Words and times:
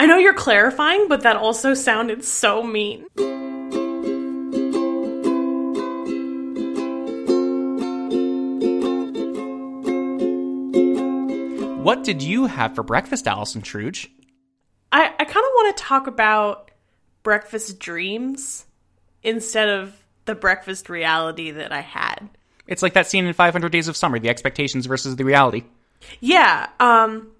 I 0.00 0.06
know 0.06 0.16
you're 0.16 0.32
clarifying, 0.32 1.08
but 1.08 1.22
that 1.22 1.34
also 1.34 1.74
sounded 1.74 2.24
so 2.24 2.62
mean. 2.62 3.04
What 11.82 12.04
did 12.04 12.22
you 12.22 12.46
have 12.46 12.76
for 12.76 12.84
breakfast, 12.84 13.26
Allison 13.26 13.60
Truge? 13.60 14.08
I, 14.92 15.06
I 15.06 15.24
kind 15.24 15.28
of 15.28 15.34
want 15.34 15.76
to 15.76 15.82
talk 15.82 16.06
about 16.06 16.70
breakfast 17.24 17.80
dreams 17.80 18.66
instead 19.24 19.68
of 19.68 19.96
the 20.26 20.36
breakfast 20.36 20.88
reality 20.88 21.50
that 21.50 21.72
I 21.72 21.80
had. 21.80 22.28
It's 22.68 22.84
like 22.84 22.92
that 22.92 23.08
scene 23.08 23.26
in 23.26 23.32
500 23.32 23.72
Days 23.72 23.88
of 23.88 23.96
Summer, 23.96 24.20
the 24.20 24.28
expectations 24.28 24.86
versus 24.86 25.16
the 25.16 25.24
reality. 25.24 25.64
Yeah, 26.20 26.68
um 26.78 27.32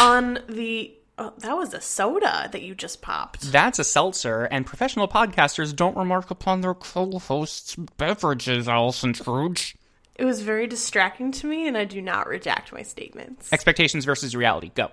on 0.00 0.40
the 0.48 0.95
oh, 1.18 1.32
that 1.38 1.56
was 1.56 1.74
a 1.74 1.80
soda 1.80 2.48
that 2.52 2.62
you 2.62 2.74
just 2.74 3.02
popped. 3.02 3.52
That's 3.52 3.78
a 3.78 3.84
seltzer, 3.84 4.44
and 4.44 4.66
professional 4.66 5.08
podcasters 5.08 5.74
don't 5.74 5.96
remark 5.96 6.30
upon 6.30 6.60
their 6.60 6.74
co-hosts' 6.74 7.76
beverages, 7.96 8.68
Allison 8.68 9.12
Truge. 9.12 9.74
It 10.14 10.24
was 10.24 10.40
very 10.40 10.66
distracting 10.66 11.30
to 11.32 11.46
me 11.46 11.68
and 11.68 11.76
I 11.76 11.84
do 11.84 12.00
not 12.00 12.26
redact 12.26 12.72
my 12.72 12.82
statements. 12.82 13.52
Expectations 13.52 14.04
versus 14.06 14.34
reality. 14.34 14.70
Go. 14.74 14.90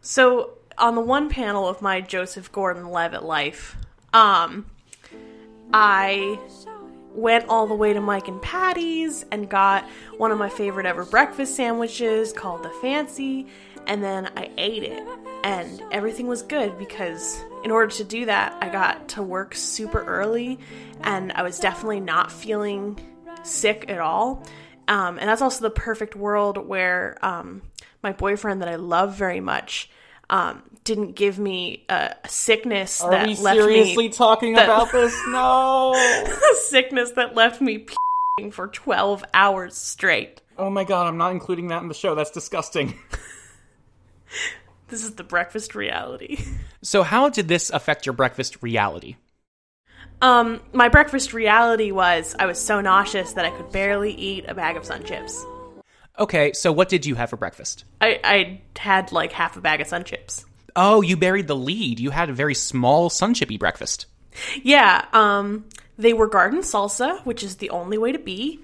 So, 0.00 0.58
on 0.78 0.94
the 0.94 1.02
one 1.02 1.28
panel 1.28 1.68
of 1.68 1.82
my 1.82 2.00
Joseph 2.00 2.50
Gordon-Levitt 2.50 3.22
life, 3.22 3.76
um 4.12 4.66
I 5.72 6.38
went 7.14 7.46
all 7.48 7.66
the 7.66 7.74
way 7.74 7.92
to 7.92 8.00
Mike 8.00 8.28
and 8.28 8.40
Patty's 8.42 9.24
and 9.30 9.48
got 9.48 9.84
one 10.16 10.30
of 10.30 10.38
my 10.38 10.48
favorite 10.48 10.86
ever 10.86 11.04
breakfast 11.04 11.54
sandwiches 11.54 12.32
called 12.32 12.62
the 12.62 12.70
Fancy, 12.80 13.46
and 13.86 14.02
then 14.02 14.30
I 14.36 14.50
ate 14.56 14.82
it. 14.82 15.02
And 15.44 15.82
everything 15.92 16.26
was 16.26 16.40
good 16.40 16.78
because 16.78 17.44
in 17.64 17.70
order 17.70 17.92
to 17.96 18.04
do 18.04 18.24
that, 18.24 18.56
I 18.62 18.70
got 18.70 19.10
to 19.10 19.22
work 19.22 19.54
super 19.54 20.02
early 20.02 20.58
and 21.02 21.32
I 21.32 21.42
was 21.42 21.60
definitely 21.60 22.00
not 22.00 22.32
feeling 22.32 22.98
sick 23.42 23.84
at 23.88 24.00
all. 24.00 24.42
Um, 24.88 25.18
and 25.18 25.28
that's 25.28 25.42
also 25.42 25.60
the 25.62 25.70
perfect 25.70 26.16
world 26.16 26.56
where 26.56 27.18
um, 27.20 27.60
my 28.02 28.12
boyfriend, 28.12 28.62
that 28.62 28.70
I 28.70 28.76
love 28.76 29.16
very 29.16 29.40
much, 29.40 29.90
um, 30.30 30.62
didn't 30.84 31.12
give 31.12 31.38
me 31.38 31.84
a, 31.90 32.14
sickness 32.26 33.02
Are 33.02 33.10
that 33.10 33.26
we 33.26 33.36
left 33.36 33.58
seriously 33.58 34.08
me 34.08 34.08
talking 34.08 34.54
that- 34.54 34.64
about 34.64 34.92
this? 34.92 35.14
No. 35.28 35.92
a 35.94 36.56
sickness 36.68 37.12
that 37.12 37.34
left 37.34 37.60
me 37.60 37.84
for 38.50 38.68
12 38.68 39.24
hours 39.34 39.76
straight. 39.76 40.40
Oh 40.56 40.70
my 40.70 40.84
god, 40.84 41.06
I'm 41.06 41.18
not 41.18 41.32
including 41.32 41.68
that 41.68 41.82
in 41.82 41.88
the 41.88 41.94
show. 41.94 42.14
That's 42.14 42.30
disgusting. 42.30 42.98
This 44.88 45.04
is 45.04 45.14
the 45.14 45.24
breakfast 45.24 45.74
reality. 45.74 46.44
So, 46.84 47.02
how 47.02 47.30
did 47.30 47.48
this 47.48 47.70
affect 47.70 48.04
your 48.04 48.12
breakfast 48.12 48.62
reality? 48.62 49.16
Um, 50.20 50.60
my 50.74 50.90
breakfast 50.90 51.32
reality 51.32 51.92
was 51.92 52.36
I 52.38 52.44
was 52.44 52.60
so 52.60 52.82
nauseous 52.82 53.32
that 53.32 53.46
I 53.46 53.50
could 53.56 53.72
barely 53.72 54.12
eat 54.12 54.44
a 54.46 54.54
bag 54.54 54.76
of 54.76 54.84
sun 54.84 55.02
chips. 55.02 55.46
Okay, 56.18 56.52
so 56.52 56.70
what 56.72 56.90
did 56.90 57.06
you 57.06 57.14
have 57.14 57.30
for 57.30 57.38
breakfast? 57.38 57.86
I, 58.02 58.20
I 58.22 58.60
had 58.78 59.12
like 59.12 59.32
half 59.32 59.56
a 59.56 59.62
bag 59.62 59.80
of 59.80 59.86
sun 59.86 60.04
chips. 60.04 60.44
Oh, 60.76 61.00
you 61.00 61.16
buried 61.16 61.46
the 61.46 61.56
lead. 61.56 62.00
You 62.00 62.10
had 62.10 62.28
a 62.28 62.34
very 62.34 62.54
small 62.54 63.08
sun 63.08 63.32
chippy 63.32 63.56
breakfast. 63.56 64.04
Yeah, 64.62 65.06
um, 65.14 65.64
they 65.96 66.12
were 66.12 66.26
garden 66.26 66.60
salsa, 66.60 67.24
which 67.24 67.42
is 67.42 67.56
the 67.56 67.70
only 67.70 67.96
way 67.96 68.12
to 68.12 68.18
be. 68.18 68.60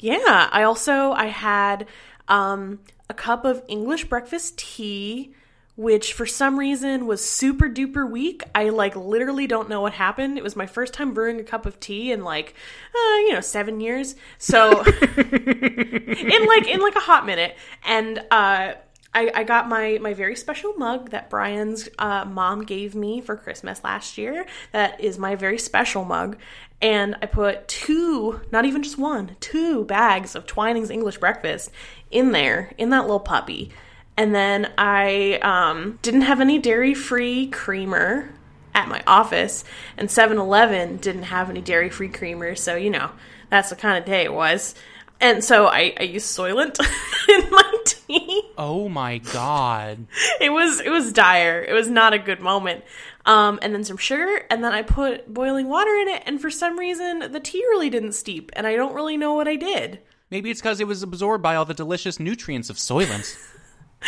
Yeah, 0.00 0.48
I 0.52 0.62
also 0.62 1.12
I 1.12 1.26
had 1.26 1.86
um, 2.28 2.80
a 3.08 3.14
cup 3.14 3.44
of 3.44 3.62
English 3.68 4.04
breakfast 4.04 4.58
tea, 4.58 5.34
which 5.76 6.12
for 6.12 6.26
some 6.26 6.58
reason 6.58 7.06
was 7.06 7.24
super 7.24 7.68
duper 7.68 8.08
weak. 8.08 8.42
I 8.54 8.68
like 8.68 8.94
literally 8.94 9.46
don't 9.46 9.68
know 9.68 9.80
what 9.80 9.94
happened. 9.94 10.38
It 10.38 10.44
was 10.44 10.54
my 10.54 10.66
first 10.66 10.94
time 10.94 11.12
brewing 11.14 11.40
a 11.40 11.44
cup 11.44 11.66
of 11.66 11.80
tea 11.80 12.12
in 12.12 12.22
like 12.22 12.54
uh, 12.94 13.16
you 13.18 13.32
know 13.32 13.40
seven 13.40 13.80
years. 13.80 14.14
So 14.38 14.82
in 14.82 16.46
like 16.46 16.68
in 16.68 16.80
like 16.80 16.96
a 16.96 17.00
hot 17.00 17.26
minute, 17.26 17.56
and 17.84 18.18
uh, 18.30 18.74
I, 19.14 19.30
I 19.34 19.44
got 19.44 19.68
my 19.68 19.98
my 20.00 20.14
very 20.14 20.36
special 20.36 20.74
mug 20.74 21.10
that 21.10 21.30
Brian's 21.30 21.88
uh, 21.98 22.24
mom 22.24 22.64
gave 22.64 22.94
me 22.94 23.20
for 23.20 23.36
Christmas 23.36 23.82
last 23.82 24.18
year. 24.18 24.46
That 24.72 25.00
is 25.00 25.18
my 25.18 25.34
very 25.34 25.58
special 25.58 26.04
mug, 26.04 26.36
and 26.80 27.16
I 27.22 27.26
put 27.26 27.66
two, 27.68 28.40
not 28.50 28.64
even 28.64 28.82
just 28.82 28.98
one, 28.98 29.36
two 29.40 29.84
bags 29.84 30.34
of 30.34 30.46
Twining's 30.46 30.90
English 30.90 31.18
breakfast 31.18 31.70
in 32.10 32.32
there 32.32 32.72
in 32.76 32.90
that 32.90 33.02
little 33.02 33.20
puppy, 33.20 33.72
and 34.16 34.34
then 34.34 34.72
I 34.78 35.38
um, 35.42 35.98
didn't 36.02 36.22
have 36.22 36.40
any 36.40 36.58
dairy 36.58 36.94
free 36.94 37.48
creamer 37.48 38.32
at 38.74 38.88
my 38.88 39.02
office, 39.06 39.64
and 39.96 40.08
7-Eleven 40.08 40.96
didn't 40.98 41.24
have 41.24 41.50
any 41.50 41.60
dairy 41.60 41.90
free 41.90 42.08
creamer, 42.08 42.54
so 42.54 42.76
you 42.76 42.90
know 42.90 43.10
that's 43.50 43.70
the 43.70 43.76
kind 43.76 43.98
of 43.98 44.04
day 44.04 44.24
it 44.24 44.32
was. 44.32 44.74
And 45.20 45.42
so 45.44 45.66
I, 45.66 45.94
I 45.98 46.02
used 46.02 46.26
Soylent 46.26 46.78
in 47.28 47.50
my 47.50 47.76
tea. 47.84 48.42
Oh 48.58 48.88
my 48.88 49.18
god. 49.18 50.06
It 50.40 50.50
was 50.50 50.80
it 50.80 50.90
was 50.90 51.12
dire. 51.12 51.62
It 51.62 51.72
was 51.72 51.88
not 51.88 52.12
a 52.12 52.18
good 52.18 52.40
moment. 52.40 52.84
Um, 53.24 53.58
and 53.62 53.72
then 53.72 53.84
some 53.84 53.96
sugar, 53.96 54.44
and 54.50 54.62
then 54.62 54.72
I 54.72 54.82
put 54.82 55.32
boiling 55.32 55.68
water 55.68 55.94
in 55.96 56.08
it, 56.08 56.24
and 56.26 56.42
for 56.42 56.50
some 56.50 56.78
reason 56.78 57.32
the 57.32 57.40
tea 57.40 57.62
really 57.70 57.88
didn't 57.88 58.12
steep, 58.12 58.50
and 58.54 58.66
I 58.66 58.76
don't 58.76 58.94
really 58.94 59.16
know 59.16 59.32
what 59.32 59.48
I 59.48 59.56
did. 59.56 60.00
Maybe 60.30 60.50
it's 60.50 60.60
because 60.60 60.80
it 60.80 60.86
was 60.86 61.02
absorbed 61.02 61.42
by 61.42 61.54
all 61.54 61.64
the 61.64 61.74
delicious 61.74 62.20
nutrients 62.20 62.68
of 62.68 62.76
Soylent. 62.76 63.34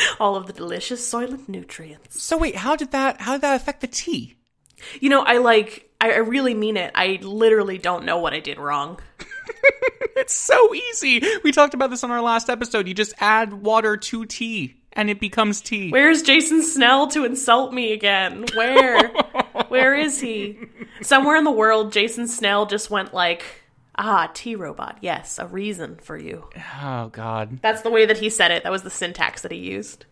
All 0.20 0.36
of 0.36 0.46
the 0.46 0.52
delicious 0.52 1.10
Soylent 1.10 1.48
nutrients. 1.48 2.22
so 2.22 2.36
wait, 2.36 2.56
how 2.56 2.76
did 2.76 2.90
that 2.92 3.20
how 3.20 3.32
did 3.32 3.42
that 3.42 3.56
affect 3.56 3.80
the 3.80 3.86
tea? 3.86 4.36
You 5.00 5.08
know, 5.08 5.22
I 5.22 5.38
like 5.38 5.90
I, 6.00 6.12
I 6.12 6.18
really 6.18 6.54
mean 6.54 6.76
it. 6.76 6.92
I 6.94 7.18
literally 7.22 7.78
don't 7.78 8.04
know 8.04 8.18
what 8.18 8.34
I 8.34 8.40
did 8.40 8.58
wrong. 8.58 9.00
It's 10.16 10.34
so 10.34 10.74
easy. 10.74 11.22
We 11.44 11.52
talked 11.52 11.74
about 11.74 11.90
this 11.90 12.02
on 12.02 12.10
our 12.10 12.22
last 12.22 12.48
episode. 12.48 12.88
You 12.88 12.94
just 12.94 13.12
add 13.20 13.52
water 13.52 13.98
to 13.98 14.24
tea 14.24 14.74
and 14.94 15.10
it 15.10 15.20
becomes 15.20 15.60
tea. 15.60 15.90
Where's 15.90 16.22
Jason 16.22 16.62
Snell 16.62 17.06
to 17.08 17.26
insult 17.26 17.74
me 17.74 17.92
again? 17.92 18.46
Where? 18.54 19.08
Where 19.68 19.94
is 19.94 20.18
he? 20.18 20.58
Somewhere 21.02 21.36
in 21.36 21.44
the 21.44 21.50
world, 21.50 21.92
Jason 21.92 22.28
Snell 22.28 22.64
just 22.64 22.90
went 22.90 23.12
like, 23.12 23.44
ah, 23.98 24.30
T 24.34 24.54
robot. 24.56 24.98
Yes, 25.00 25.38
a 25.38 25.46
reason 25.46 25.98
for 26.02 26.16
you. 26.16 26.48
Oh 26.80 27.08
god. 27.08 27.60
That's 27.62 27.82
the 27.82 27.90
way 27.90 28.06
that 28.06 28.18
he 28.18 28.30
said 28.30 28.50
it. 28.50 28.62
That 28.62 28.72
was 28.72 28.82
the 28.82 28.90
syntax 28.90 29.42
that 29.42 29.52
he 29.52 29.58
used. 29.58 30.06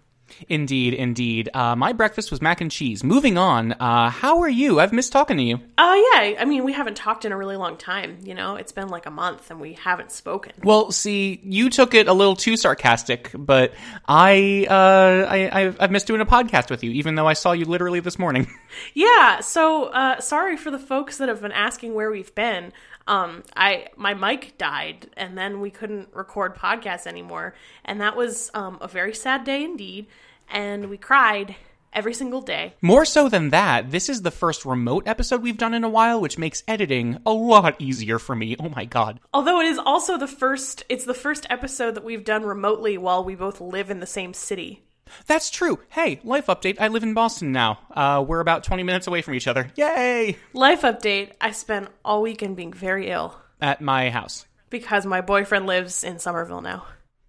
Indeed, 0.49 0.95
indeed. 0.95 1.49
Uh, 1.55 1.77
my 1.77 1.93
breakfast 1.93 2.31
was 2.31 2.41
mac 2.43 2.61
and 2.61 2.71
cheese. 2.71 3.05
Moving 3.05 3.39
on. 3.39 3.73
Uh, 3.73 4.11
how 4.11 4.41
are 4.41 4.49
you? 4.49 4.81
I've 4.81 4.93
missed 4.93 5.13
talking 5.13 5.37
to 5.37 5.43
you. 5.43 5.61
Oh, 5.79 6.13
yeah. 6.15 6.41
I 6.41 6.45
mean, 6.45 6.65
we 6.65 6.73
haven't 6.73 6.97
talked 6.97 7.25
in 7.25 7.33
a 7.33 7.37
really 7.37 7.57
long 7.57 7.77
time. 7.77 8.19
You 8.25 8.35
know, 8.35 8.57
it's 8.57 8.73
been 8.73 8.89
like 8.89 9.07
a 9.07 9.11
month 9.11 9.51
and 9.51 9.61
we 9.61 9.75
haven't 9.75 10.11
spoken. 10.11 10.53
Well, 10.63 10.91
see, 10.91 11.41
you 11.45 11.71
took 11.71 11.95
it 11.95 12.09
a 12.09 12.13
little 12.13 12.37
too 12.37 12.57
sarcastic, 12.57 13.31
but 13.35 13.75
I, 14.09 14.67
uh, 14.69 15.27
I, 15.31 15.61
I've, 15.61 15.77
I've 15.81 15.91
missed 15.91 16.07
doing 16.07 16.21
a 16.21 16.27
podcast 16.27 16.71
with 16.71 16.83
you, 16.83 16.91
even 16.93 17.15
though 17.15 17.29
I 17.29 17.35
saw 17.35 17.53
you 17.53 17.67
literally 17.67 18.01
this 18.01 18.19
morning. 18.19 18.51
Yeah. 18.93 19.39
So, 19.39 19.85
uh, 19.85 20.19
sorry 20.19 20.57
for 20.57 20.73
the 20.73 20.81
folks 20.81 21.19
that 21.19 21.29
have 21.29 21.41
been 21.41 21.53
asking 21.53 21.95
where 21.95 22.11
we've 22.11 22.35
been. 22.35 22.73
Um, 23.07 23.45
I 23.57 23.89
my 23.97 24.15
mic 24.15 24.57
died, 24.59 25.09
and 25.17 25.37
then 25.37 25.61
we 25.61 25.71
couldn't 25.71 26.09
record 26.15 26.57
podcasts 26.57 27.07
anymore, 27.07 27.55
and 27.85 28.01
that 28.01 28.17
was 28.17 28.51
um, 28.55 28.79
a 28.81 28.89
very 28.89 29.15
sad 29.15 29.45
day 29.45 29.63
indeed. 29.63 30.07
And 30.49 30.91
we 30.91 30.99
cried 30.99 31.57
every 31.95 32.13
single 32.13 32.43
day. 32.43 32.75
More 32.83 33.05
so 33.05 33.29
than 33.29 33.51
that, 33.51 33.91
this 33.91 34.09
is 34.09 34.23
the 34.23 34.31
first 34.31 34.65
remote 34.65 35.07
episode 35.07 35.43
we've 35.43 35.57
done 35.57 35.75
in 35.75 35.85
a 35.85 35.89
while, 35.89 36.21
which 36.21 36.39
makes 36.39 36.63
editing 36.67 37.19
a 37.25 37.33
lot 37.33 37.81
easier 37.81 38.19
for 38.19 38.35
me. 38.35 38.57
Oh 38.59 38.69
my 38.69 38.85
god. 38.85 39.21
Although 39.33 39.61
it 39.61 39.67
is 39.67 39.79
also 39.79 40.19
the 40.19 40.27
first, 40.27 40.85
it's 40.89 41.05
the 41.05 41.15
first 41.15 41.47
episode 41.49 41.95
that 41.95 42.05
we've 42.05 42.25
done 42.25 42.45
remotely 42.45 42.99
while 42.99 43.25
we 43.25 43.35
both 43.35 43.61
live 43.61 43.91
in 43.91 44.01
the 44.01 44.07
same 44.07 44.35
city. 44.35 44.84
That's 45.27 45.51
true. 45.51 45.79
Hey, 45.91 46.21
life 46.25 46.47
update. 46.47 46.77
I 46.81 46.89
live 46.89 47.03
in 47.03 47.15
Boston 47.15 47.53
now. 47.53 47.79
Uh, 47.91 48.25
we're 48.27 48.41
about 48.41 48.65
20 48.65 48.83
minutes 48.83 49.07
away 49.07 49.23
from 49.23 49.35
each 49.35 49.47
other. 49.47 49.71
Yay! 49.77 50.37
Life 50.53 50.83
update: 50.83 51.33
I 51.41 51.51
spent 51.53 51.89
all 52.05 52.23
weekend 52.23 52.57
being 52.57 52.73
very 52.73 53.11
ill 53.11 53.35
At 53.61 53.81
my 53.81 54.11
house. 54.11 54.47
because 54.71 55.07
my 55.07 55.21
boyfriend 55.21 55.67
lives 55.67 56.05
in 56.05 56.19
Somerville 56.19 56.61
now. 56.61 56.87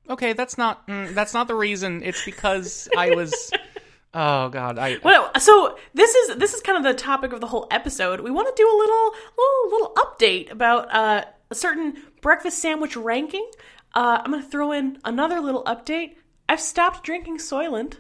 Okay, 0.10 0.34
that's 0.34 0.58
not 0.58 0.88
mm, 0.88 1.14
that's 1.14 1.34
not 1.34 1.48
the 1.48 1.56
reason. 1.56 2.04
It's 2.04 2.24
because 2.24 2.88
I 2.98 3.16
was 3.16 3.52
Oh 4.14 4.48
god, 4.50 4.80
I 4.80 4.98
Well, 5.04 5.30
so 5.40 5.78
this 5.94 6.16
is 6.16 6.38
this 6.38 6.54
is 6.54 6.62
kind 6.62 6.78
of 6.78 6.84
the 6.84 6.94
topic 6.98 7.34
of 7.34 7.42
the 7.42 7.48
whole 7.48 7.68
episode. 7.70 8.22
We 8.22 8.32
want 8.32 8.48
to 8.48 8.54
do 8.56 8.66
a 8.66 8.78
little 8.78 9.14
little 9.38 9.70
little 9.72 9.94
update 9.96 10.52
about 10.52 10.94
uh, 10.94 11.26
a 11.52 11.56
certain 11.56 11.96
breakfast 12.22 12.60
sandwich 12.60 12.96
ranking. 12.96 13.46
Uh, 13.94 14.22
I'm 14.24 14.32
going 14.32 14.44
to 14.44 14.50
throw 14.50 14.72
in 14.72 15.00
another 15.06 15.40
little 15.42 15.64
update. 15.66 16.16
I've 16.48 16.62
stopped 16.62 17.04
drinking 17.04 17.38
Soylent. 17.38 17.96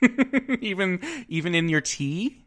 even 0.60 1.00
even 1.28 1.54
in 1.54 1.68
your 1.68 1.80
tea? 1.80 2.44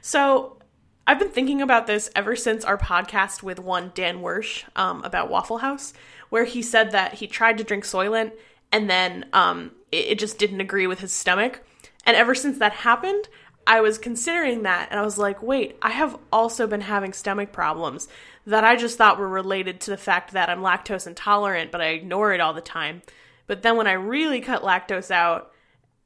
So 0.00 0.58
I've 1.06 1.18
been 1.18 1.30
thinking 1.30 1.62
about 1.62 1.86
this 1.86 2.10
ever 2.14 2.36
since 2.36 2.64
our 2.64 2.76
podcast 2.76 3.42
with 3.42 3.58
one 3.58 3.92
Dan 3.94 4.20
Wersch 4.20 4.64
um, 4.76 5.02
about 5.04 5.30
Waffle 5.30 5.58
House, 5.58 5.94
where 6.28 6.44
he 6.44 6.62
said 6.62 6.90
that 6.92 7.14
he 7.14 7.26
tried 7.26 7.58
to 7.58 7.64
drink 7.64 7.84
Soylent 7.84 8.32
and 8.70 8.90
then 8.90 9.26
um, 9.32 9.72
it, 9.92 10.06
it 10.06 10.18
just 10.18 10.38
didn't 10.38 10.60
agree 10.60 10.86
with 10.86 11.00
his 11.00 11.12
stomach. 11.12 11.62
And 12.04 12.16
ever 12.16 12.34
since 12.34 12.58
that 12.58 12.72
happened, 12.72 13.28
I 13.66 13.80
was 13.80 13.98
considering 13.98 14.62
that 14.62 14.88
and 14.90 14.98
I 14.98 15.02
was 15.02 15.18
like, 15.18 15.42
wait, 15.42 15.76
I 15.82 15.90
have 15.90 16.18
also 16.32 16.66
been 16.66 16.80
having 16.80 17.12
stomach 17.12 17.52
problems 17.52 18.08
that 18.46 18.64
I 18.64 18.76
just 18.76 18.96
thought 18.96 19.18
were 19.18 19.28
related 19.28 19.80
to 19.82 19.90
the 19.90 19.98
fact 19.98 20.32
that 20.32 20.48
I'm 20.48 20.60
lactose 20.60 21.06
intolerant, 21.06 21.70
but 21.70 21.82
I 21.82 21.88
ignore 21.88 22.32
it 22.32 22.40
all 22.40 22.54
the 22.54 22.62
time. 22.62 23.02
But 23.48 23.62
then 23.62 23.76
when 23.76 23.88
I 23.88 23.92
really 23.94 24.40
cut 24.40 24.62
lactose 24.62 25.10
out 25.10 25.50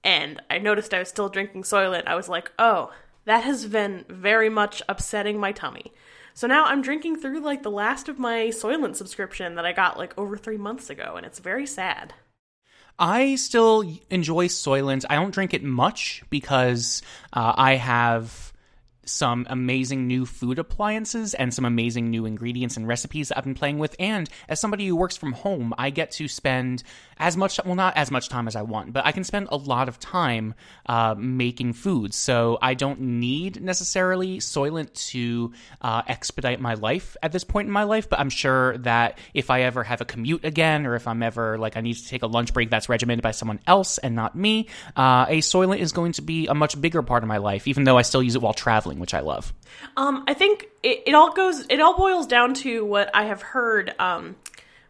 and 0.02 0.40
I 0.48 0.56
noticed 0.58 0.94
I 0.94 1.00
was 1.00 1.10
still 1.10 1.28
drinking 1.28 1.64
Soylent, 1.64 2.06
I 2.06 2.14
was 2.14 2.28
like, 2.30 2.50
oh, 2.58 2.90
that 3.26 3.44
has 3.44 3.66
been 3.66 4.06
very 4.08 4.48
much 4.48 4.80
upsetting 4.88 5.38
my 5.38 5.52
tummy. 5.52 5.92
So 6.34 6.46
now 6.46 6.64
I'm 6.64 6.80
drinking 6.80 7.16
through 7.16 7.40
like 7.40 7.62
the 7.62 7.70
last 7.70 8.08
of 8.08 8.18
my 8.18 8.46
Soylent 8.46 8.96
subscription 8.96 9.56
that 9.56 9.66
I 9.66 9.72
got 9.72 9.98
like 9.98 10.16
over 10.16 10.36
three 10.36 10.56
months 10.56 10.88
ago, 10.88 11.14
and 11.16 11.26
it's 11.26 11.40
very 11.40 11.66
sad. 11.66 12.14
I 12.98 13.34
still 13.34 13.84
enjoy 14.10 14.48
Soylent. 14.48 15.04
I 15.10 15.16
don't 15.16 15.34
drink 15.34 15.52
it 15.52 15.64
much 15.64 16.22
because 16.30 17.02
uh, 17.32 17.52
I 17.56 17.74
have 17.76 18.51
some 19.04 19.46
amazing 19.50 20.06
new 20.06 20.24
food 20.26 20.58
appliances 20.58 21.34
and 21.34 21.52
some 21.52 21.64
amazing 21.64 22.10
new 22.10 22.24
ingredients 22.24 22.76
and 22.76 22.86
recipes 22.86 23.28
that 23.28 23.38
I've 23.38 23.44
been 23.44 23.54
playing 23.54 23.78
with. 23.78 23.96
And 23.98 24.28
as 24.48 24.60
somebody 24.60 24.86
who 24.86 24.96
works 24.96 25.16
from 25.16 25.32
home, 25.32 25.74
I 25.76 25.90
get 25.90 26.12
to 26.12 26.28
spend 26.28 26.82
as 27.18 27.36
much, 27.36 27.60
well, 27.64 27.74
not 27.74 27.96
as 27.96 28.10
much 28.10 28.28
time 28.28 28.48
as 28.48 28.56
I 28.56 28.62
want, 28.62 28.92
but 28.92 29.04
I 29.06 29.12
can 29.12 29.24
spend 29.24 29.48
a 29.50 29.56
lot 29.56 29.88
of 29.88 29.98
time 29.98 30.54
uh, 30.86 31.14
making 31.16 31.72
food. 31.72 32.14
So 32.14 32.58
I 32.60 32.74
don't 32.74 33.00
need 33.00 33.62
necessarily 33.62 34.38
Soylent 34.38 34.92
to 35.10 35.52
uh, 35.80 36.02
expedite 36.06 36.60
my 36.60 36.74
life 36.74 37.16
at 37.22 37.32
this 37.32 37.44
point 37.44 37.66
in 37.66 37.72
my 37.72 37.84
life. 37.84 38.08
But 38.08 38.20
I'm 38.20 38.30
sure 38.30 38.78
that 38.78 39.18
if 39.34 39.50
I 39.50 39.62
ever 39.62 39.82
have 39.84 40.00
a 40.00 40.04
commute 40.04 40.44
again, 40.44 40.86
or 40.86 40.94
if 40.94 41.06
I'm 41.06 41.22
ever 41.22 41.58
like 41.58 41.76
I 41.76 41.80
need 41.80 41.94
to 41.94 42.06
take 42.06 42.22
a 42.22 42.26
lunch 42.26 42.52
break 42.52 42.70
that's 42.70 42.88
regimented 42.88 43.22
by 43.22 43.32
someone 43.32 43.60
else 43.66 43.98
and 43.98 44.14
not 44.14 44.34
me, 44.36 44.68
uh, 44.96 45.26
a 45.28 45.38
Soylent 45.38 45.78
is 45.78 45.92
going 45.92 46.12
to 46.12 46.22
be 46.22 46.46
a 46.46 46.54
much 46.54 46.80
bigger 46.80 47.02
part 47.02 47.22
of 47.22 47.28
my 47.28 47.38
life, 47.38 47.68
even 47.68 47.84
though 47.84 47.98
I 47.98 48.02
still 48.02 48.22
use 48.22 48.34
it 48.34 48.42
while 48.42 48.54
traveling 48.54 48.91
which 48.98 49.14
I 49.14 49.20
love. 49.20 49.52
Um, 49.96 50.24
I 50.26 50.34
think 50.34 50.68
it, 50.82 51.02
it 51.06 51.14
all 51.14 51.32
goes, 51.32 51.66
it 51.68 51.80
all 51.80 51.96
boils 51.96 52.26
down 52.26 52.54
to 52.54 52.84
what 52.84 53.10
I 53.14 53.24
have 53.24 53.42
heard. 53.42 53.94
Um, 53.98 54.36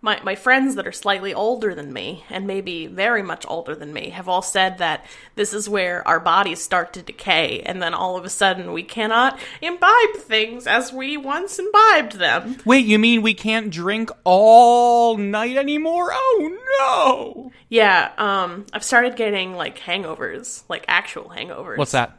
my, 0.04 0.20
my 0.25 0.34
friends 0.34 0.75
that 0.75 0.87
are 0.87 0.93
slightly 0.93 1.32
older 1.32 1.76
than 1.76 1.93
me, 1.93 2.25
and 2.28 2.44
maybe 2.44 2.88
very 2.88 3.22
much 3.22 3.44
older 3.46 3.76
than 3.76 3.93
me, 3.93 4.10
have 4.10 4.28
all 4.28 4.43
said 4.43 4.78
that 4.78 5.06
this 5.37 5.54
is 5.54 5.69
where 5.69 6.06
our 6.06 6.19
bodies 6.19 6.60
start 6.60 6.93
to 6.94 7.02
decay, 7.02 7.60
and 7.60 7.81
then 7.81 7.94
all 7.94 8.16
of 8.16 8.25
a 8.25 8.28
sudden 8.28 8.72
we 8.72 8.82
cannot 8.82 9.38
imbibe 9.60 10.16
things 10.16 10.66
as 10.66 10.93
we 10.93 11.16
once 11.16 11.60
imbibed 11.60 12.14
them. 12.14 12.58
Wait, 12.64 12.84
you 12.84 12.99
mean 12.99 13.22
we 13.22 13.32
can't 13.32 13.70
drink 13.70 14.10
all 14.25 15.16
night 15.16 15.56
anymore? 15.56 16.10
Oh 16.12 16.58
no! 16.81 17.52
Yeah, 17.69 18.10
um, 18.19 18.66
I've 18.72 18.84
started 18.84 19.14
getting 19.14 19.54
like 19.54 19.78
hangovers, 19.78 20.64
like 20.69 20.84
actual 20.88 21.31
hangovers. 21.31 21.78
What's 21.78 21.93
that? 21.93 22.19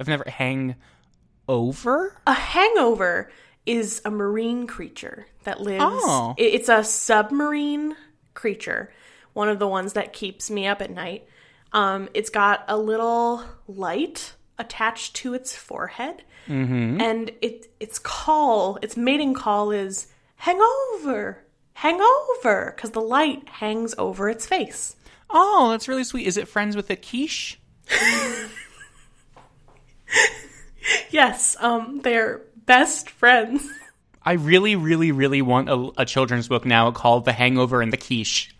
I've 0.00 0.08
never 0.08 0.24
hang 0.26 0.76
over. 1.46 2.16
A 2.26 2.32
hangover 2.32 3.30
is 3.66 4.00
a 4.04 4.10
marine 4.10 4.66
creature 4.66 5.26
that 5.44 5.60
lives. 5.60 5.84
Oh. 5.86 6.34
It's 6.38 6.70
a 6.70 6.82
submarine 6.82 7.94
creature, 8.32 8.90
one 9.34 9.50
of 9.50 9.58
the 9.58 9.68
ones 9.68 9.92
that 9.92 10.14
keeps 10.14 10.50
me 10.50 10.66
up 10.66 10.80
at 10.80 10.90
night. 10.90 11.28
Um, 11.72 12.08
it's 12.14 12.30
got 12.30 12.64
a 12.66 12.78
little 12.78 13.44
light 13.68 14.32
attached 14.58 15.16
to 15.16 15.34
its 15.34 15.54
forehead, 15.54 16.24
mm-hmm. 16.48 17.00
and 17.00 17.30
it 17.42 17.70
its 17.78 17.98
call, 17.98 18.78
its 18.82 18.96
mating 18.96 19.34
call 19.34 19.70
is 19.70 20.08
"hangover, 20.36 21.44
hangover," 21.74 22.72
because 22.74 22.90
the 22.90 23.00
light 23.00 23.48
hangs 23.48 23.94
over 23.98 24.28
its 24.28 24.46
face. 24.46 24.96
Oh, 25.28 25.70
that's 25.70 25.86
really 25.86 26.04
sweet. 26.04 26.26
Is 26.26 26.36
it 26.36 26.48
friends 26.48 26.74
with 26.74 26.90
a 26.90 26.96
quiche? 26.96 27.60
yes, 31.10 31.56
um, 31.60 32.00
they're 32.02 32.42
best 32.66 33.10
friends. 33.10 33.66
I 34.22 34.32
really, 34.34 34.76
really, 34.76 35.12
really 35.12 35.42
want 35.42 35.70
a, 35.70 35.90
a 35.96 36.04
children's 36.04 36.48
book 36.48 36.66
now 36.66 36.90
called 36.90 37.24
The 37.24 37.32
Hangover 37.32 37.80
and 37.80 37.92
the 37.92 37.96
Quiche. 37.96 38.54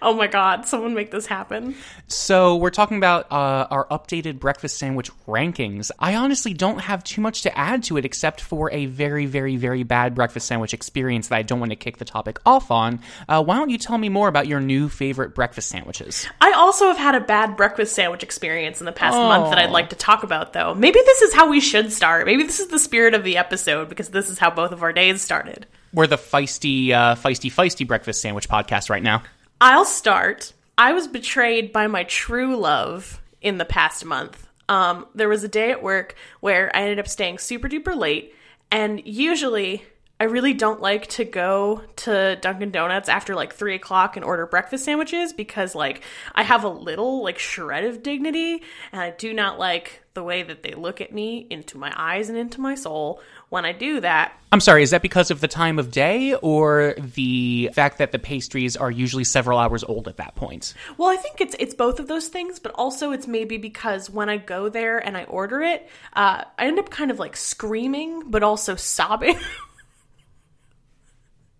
Oh 0.00 0.14
my 0.14 0.26
god, 0.26 0.66
someone 0.66 0.94
make 0.94 1.10
this 1.10 1.26
happen. 1.26 1.74
So, 2.06 2.56
we're 2.56 2.70
talking 2.70 2.96
about 2.96 3.30
uh, 3.32 3.66
our 3.70 3.86
updated 3.88 4.38
breakfast 4.38 4.78
sandwich 4.78 5.10
rankings. 5.26 5.90
I 5.98 6.14
honestly 6.14 6.54
don't 6.54 6.78
have 6.78 7.02
too 7.02 7.20
much 7.20 7.42
to 7.42 7.58
add 7.58 7.82
to 7.84 7.96
it 7.96 8.04
except 8.04 8.40
for 8.40 8.70
a 8.72 8.86
very, 8.86 9.26
very, 9.26 9.56
very 9.56 9.82
bad 9.82 10.14
breakfast 10.14 10.46
sandwich 10.46 10.74
experience 10.74 11.28
that 11.28 11.36
I 11.36 11.42
don't 11.42 11.58
want 11.58 11.72
to 11.72 11.76
kick 11.76 11.96
the 11.96 12.04
topic 12.04 12.38
off 12.46 12.70
on. 12.70 13.00
Uh, 13.28 13.42
why 13.42 13.56
don't 13.56 13.70
you 13.70 13.78
tell 13.78 13.98
me 13.98 14.08
more 14.08 14.28
about 14.28 14.46
your 14.46 14.60
new 14.60 14.88
favorite 14.88 15.34
breakfast 15.34 15.68
sandwiches? 15.70 16.26
I 16.40 16.52
also 16.52 16.86
have 16.86 16.98
had 16.98 17.14
a 17.14 17.20
bad 17.20 17.56
breakfast 17.56 17.94
sandwich 17.94 18.22
experience 18.22 18.80
in 18.80 18.84
the 18.84 18.92
past 18.92 19.16
oh. 19.16 19.26
month 19.26 19.50
that 19.50 19.58
I'd 19.58 19.70
like 19.70 19.90
to 19.90 19.96
talk 19.96 20.22
about, 20.22 20.52
though. 20.52 20.74
Maybe 20.74 21.00
this 21.04 21.22
is 21.22 21.34
how 21.34 21.48
we 21.48 21.60
should 21.60 21.92
start. 21.92 22.26
Maybe 22.26 22.44
this 22.44 22.60
is 22.60 22.68
the 22.68 22.78
spirit 22.78 23.14
of 23.14 23.24
the 23.24 23.38
episode 23.38 23.88
because 23.88 24.10
this 24.10 24.28
is 24.28 24.38
how 24.38 24.50
both 24.50 24.72
of 24.72 24.82
our 24.82 24.92
days 24.92 25.20
started. 25.20 25.66
We're 25.92 26.06
the 26.06 26.18
feisty, 26.18 26.90
uh, 26.90 27.14
feisty, 27.14 27.52
feisty 27.52 27.86
breakfast 27.86 28.20
sandwich 28.20 28.48
podcast 28.48 28.90
right 28.90 29.02
now. 29.02 29.22
I'll 29.66 29.86
start. 29.86 30.52
I 30.76 30.92
was 30.92 31.08
betrayed 31.08 31.72
by 31.72 31.86
my 31.86 32.04
true 32.04 32.54
love 32.54 33.22
in 33.40 33.56
the 33.56 33.64
past 33.64 34.04
month. 34.04 34.46
Um, 34.68 35.06
there 35.14 35.30
was 35.30 35.42
a 35.42 35.48
day 35.48 35.70
at 35.70 35.82
work 35.82 36.16
where 36.40 36.70
I 36.76 36.82
ended 36.82 36.98
up 36.98 37.08
staying 37.08 37.38
super 37.38 37.66
duper 37.66 37.96
late, 37.96 38.34
and 38.70 39.00
usually 39.06 39.82
I 40.20 40.24
really 40.24 40.52
don't 40.52 40.82
like 40.82 41.06
to 41.08 41.24
go 41.24 41.80
to 41.96 42.36
Dunkin' 42.36 42.72
Donuts 42.72 43.08
after 43.08 43.34
like 43.34 43.54
three 43.54 43.74
o'clock 43.74 44.16
and 44.16 44.24
order 44.24 44.44
breakfast 44.44 44.84
sandwiches 44.84 45.32
because 45.32 45.74
like 45.74 46.02
I 46.34 46.42
have 46.42 46.64
a 46.64 46.68
little 46.68 47.22
like 47.24 47.38
shred 47.38 47.84
of 47.84 48.02
dignity, 48.02 48.62
and 48.92 49.00
I 49.00 49.12
do 49.12 49.32
not 49.32 49.58
like 49.58 50.02
the 50.12 50.22
way 50.22 50.42
that 50.42 50.62
they 50.62 50.74
look 50.74 51.00
at 51.00 51.14
me 51.14 51.46
into 51.48 51.78
my 51.78 51.90
eyes 51.96 52.28
and 52.28 52.36
into 52.36 52.60
my 52.60 52.74
soul 52.74 53.22
when 53.54 53.64
I 53.64 53.70
do 53.70 54.00
that. 54.00 54.36
I'm 54.50 54.58
sorry, 54.58 54.82
is 54.82 54.90
that 54.90 55.00
because 55.00 55.30
of 55.30 55.40
the 55.40 55.46
time 55.46 55.78
of 55.78 55.92
day 55.92 56.34
or 56.34 56.96
the 56.98 57.70
fact 57.72 57.98
that 57.98 58.10
the 58.10 58.18
pastries 58.18 58.76
are 58.76 58.90
usually 58.90 59.22
several 59.22 59.60
hours 59.60 59.84
old 59.84 60.08
at 60.08 60.16
that 60.16 60.34
point? 60.34 60.74
Well, 60.98 61.08
I 61.08 61.14
think 61.14 61.40
it's 61.40 61.54
it's 61.60 61.72
both 61.72 62.00
of 62.00 62.08
those 62.08 62.26
things, 62.26 62.58
but 62.58 62.72
also 62.74 63.12
it's 63.12 63.28
maybe 63.28 63.56
because 63.56 64.10
when 64.10 64.28
I 64.28 64.38
go 64.38 64.68
there 64.68 64.98
and 64.98 65.16
I 65.16 65.22
order 65.24 65.62
it, 65.62 65.88
uh, 66.14 66.42
I 66.58 66.66
end 66.66 66.80
up 66.80 66.90
kind 66.90 67.12
of 67.12 67.20
like 67.20 67.36
screaming, 67.36 68.24
but 68.28 68.42
also 68.42 68.74
sobbing. 68.74 69.38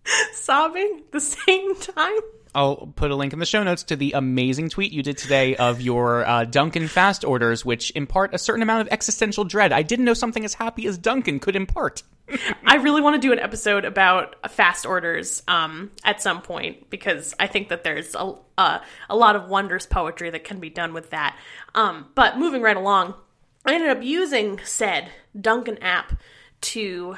sobbing 0.33 1.03
the 1.11 1.21
same 1.21 1.75
time. 1.77 2.19
I'll 2.55 2.93
put 2.95 3.11
a 3.11 3.15
link 3.15 3.33
in 3.33 3.39
the 3.39 3.45
show 3.45 3.61
notes 3.63 3.83
to 3.83 3.97
the 3.97 4.13
amazing 4.13 4.69
tweet 4.69 4.93
you 4.93 5.03
did 5.03 5.17
today 5.17 5.57
of 5.57 5.81
your 5.81 6.25
uh, 6.25 6.45
Dunkin' 6.45 6.87
fast 6.87 7.25
orders, 7.25 7.65
which 7.65 7.91
impart 7.95 8.33
a 8.33 8.37
certain 8.37 8.63
amount 8.63 8.81
of 8.81 8.87
existential 8.91 9.43
dread. 9.43 9.73
I 9.73 9.81
didn't 9.81 10.05
know 10.05 10.13
something 10.13 10.45
as 10.45 10.53
happy 10.53 10.87
as 10.87 10.97
Dunkin' 10.97 11.39
could 11.39 11.57
impart. 11.57 12.03
I 12.65 12.75
really 12.77 13.01
want 13.01 13.21
to 13.21 13.27
do 13.27 13.33
an 13.33 13.39
episode 13.39 13.83
about 13.83 14.51
fast 14.51 14.85
orders 14.85 15.43
um, 15.49 15.91
at 16.03 16.21
some 16.21 16.41
point 16.41 16.89
because 16.89 17.35
I 17.39 17.47
think 17.47 17.69
that 17.69 17.83
there's 17.83 18.15
a, 18.15 18.35
uh, 18.57 18.79
a 19.09 19.15
lot 19.15 19.35
of 19.35 19.49
wondrous 19.49 19.85
poetry 19.85 20.29
that 20.29 20.45
can 20.45 20.59
be 20.59 20.69
done 20.69 20.93
with 20.93 21.09
that. 21.09 21.37
Um, 21.75 22.07
but 22.15 22.37
moving 22.37 22.61
right 22.61 22.77
along, 22.77 23.15
I 23.65 23.73
ended 23.73 23.89
up 23.89 24.01
using 24.01 24.61
said 24.63 25.09
Dunkin' 25.39 25.83
app 25.83 26.13
to 26.61 27.17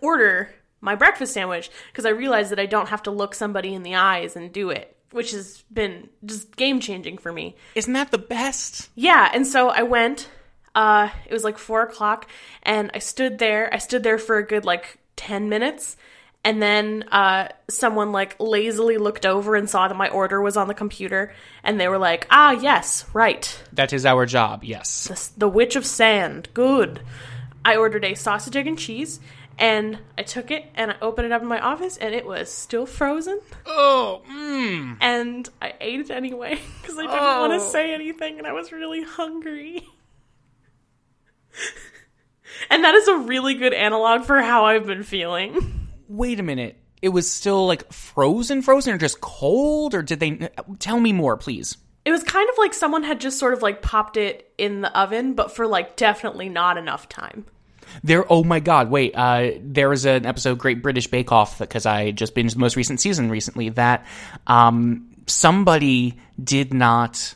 order 0.00 0.54
my 0.80 0.94
breakfast 0.94 1.32
sandwich 1.34 1.70
because 1.90 2.06
I 2.06 2.10
realized 2.10 2.50
that 2.50 2.60
I 2.60 2.66
don't 2.66 2.88
have 2.88 3.02
to 3.04 3.10
look 3.10 3.34
somebody 3.34 3.74
in 3.74 3.82
the 3.82 3.96
eyes 3.96 4.36
and 4.36 4.52
do 4.52 4.70
it, 4.70 4.96
which 5.10 5.32
has 5.32 5.62
been 5.72 6.08
just 6.24 6.56
game 6.56 6.80
changing 6.80 7.18
for 7.18 7.32
me. 7.32 7.56
Isn't 7.74 7.92
that 7.94 8.10
the 8.10 8.18
best? 8.18 8.90
Yeah, 8.94 9.30
and 9.32 9.46
so 9.46 9.68
I 9.68 9.82
went. 9.82 10.28
Uh, 10.74 11.08
it 11.26 11.32
was 11.32 11.44
like 11.44 11.58
four 11.58 11.82
o'clock, 11.82 12.28
and 12.62 12.90
I 12.94 13.00
stood 13.00 13.38
there. 13.38 13.72
I 13.72 13.78
stood 13.78 14.02
there 14.02 14.18
for 14.18 14.36
a 14.36 14.46
good 14.46 14.64
like 14.64 14.98
ten 15.16 15.48
minutes, 15.48 15.96
and 16.44 16.62
then 16.62 17.04
uh, 17.10 17.48
someone 17.68 18.12
like 18.12 18.36
lazily 18.38 18.96
looked 18.96 19.26
over 19.26 19.56
and 19.56 19.68
saw 19.68 19.88
that 19.88 19.96
my 19.96 20.08
order 20.08 20.40
was 20.40 20.56
on 20.56 20.68
the 20.68 20.74
computer, 20.74 21.32
and 21.64 21.80
they 21.80 21.88
were 21.88 21.98
like, 21.98 22.26
"Ah, 22.30 22.52
yes, 22.52 23.04
right. 23.12 23.60
That 23.72 23.92
is 23.92 24.06
our 24.06 24.24
job. 24.26 24.62
Yes, 24.62 25.08
the, 25.34 25.40
the 25.40 25.48
Witch 25.48 25.74
of 25.74 25.84
Sand. 25.84 26.48
Good." 26.54 27.00
I 27.64 27.76
ordered 27.76 28.04
a 28.04 28.14
sausage, 28.14 28.56
egg, 28.56 28.66
and 28.66 28.78
cheese, 28.78 29.20
and 29.58 29.98
I 30.16 30.22
took 30.22 30.50
it 30.50 30.66
and 30.74 30.92
I 30.92 30.96
opened 31.02 31.26
it 31.26 31.32
up 31.32 31.42
in 31.42 31.48
my 31.48 31.60
office 31.60 31.96
and 31.96 32.14
it 32.14 32.24
was 32.24 32.50
still 32.50 32.86
frozen. 32.86 33.40
Oh, 33.66 34.22
mm. 34.30 34.96
And 35.00 35.48
I 35.60 35.74
ate 35.80 36.00
it 36.00 36.10
anyway 36.10 36.60
because 36.80 36.96
I 36.96 37.02
didn't 37.02 37.18
oh. 37.18 37.48
want 37.48 37.60
to 37.60 37.68
say 37.68 37.92
anything 37.92 38.38
and 38.38 38.46
I 38.46 38.52
was 38.52 38.70
really 38.70 39.02
hungry. 39.02 39.86
and 42.70 42.84
that 42.84 42.94
is 42.94 43.08
a 43.08 43.16
really 43.16 43.54
good 43.54 43.74
analog 43.74 44.24
for 44.24 44.40
how 44.40 44.64
I've 44.64 44.86
been 44.86 45.02
feeling. 45.02 45.88
Wait 46.08 46.38
a 46.38 46.44
minute. 46.44 46.76
It 47.02 47.10
was 47.10 47.30
still 47.30 47.66
like 47.66 47.92
frozen, 47.92 48.62
frozen, 48.62 48.94
or 48.94 48.98
just 48.98 49.20
cold, 49.20 49.94
or 49.94 50.02
did 50.02 50.18
they 50.18 50.48
tell 50.80 50.98
me 50.98 51.12
more, 51.12 51.36
please? 51.36 51.76
It 52.04 52.10
was 52.10 52.24
kind 52.24 52.48
of 52.48 52.58
like 52.58 52.74
someone 52.74 53.04
had 53.04 53.20
just 53.20 53.38
sort 53.38 53.52
of 53.52 53.62
like 53.62 53.82
popped 53.82 54.16
it 54.16 54.52
in 54.58 54.80
the 54.80 54.98
oven, 54.98 55.34
but 55.34 55.54
for 55.54 55.66
like 55.66 55.94
definitely 55.94 56.48
not 56.48 56.76
enough 56.76 57.08
time. 57.08 57.44
There. 58.02 58.30
Oh 58.30 58.44
my 58.44 58.60
God! 58.60 58.90
Wait. 58.90 59.14
Uh, 59.14 59.52
there 59.60 59.88
was 59.88 60.04
an 60.04 60.26
episode, 60.26 60.58
Great 60.58 60.82
British 60.82 61.06
Bake 61.06 61.32
Off, 61.32 61.58
because 61.58 61.86
I 61.86 62.10
just 62.10 62.34
binged 62.34 62.54
the 62.54 62.60
most 62.60 62.76
recent 62.76 63.00
season 63.00 63.30
recently. 63.30 63.70
That 63.70 64.06
um, 64.46 65.08
somebody 65.26 66.18
did 66.42 66.72
not 66.72 67.34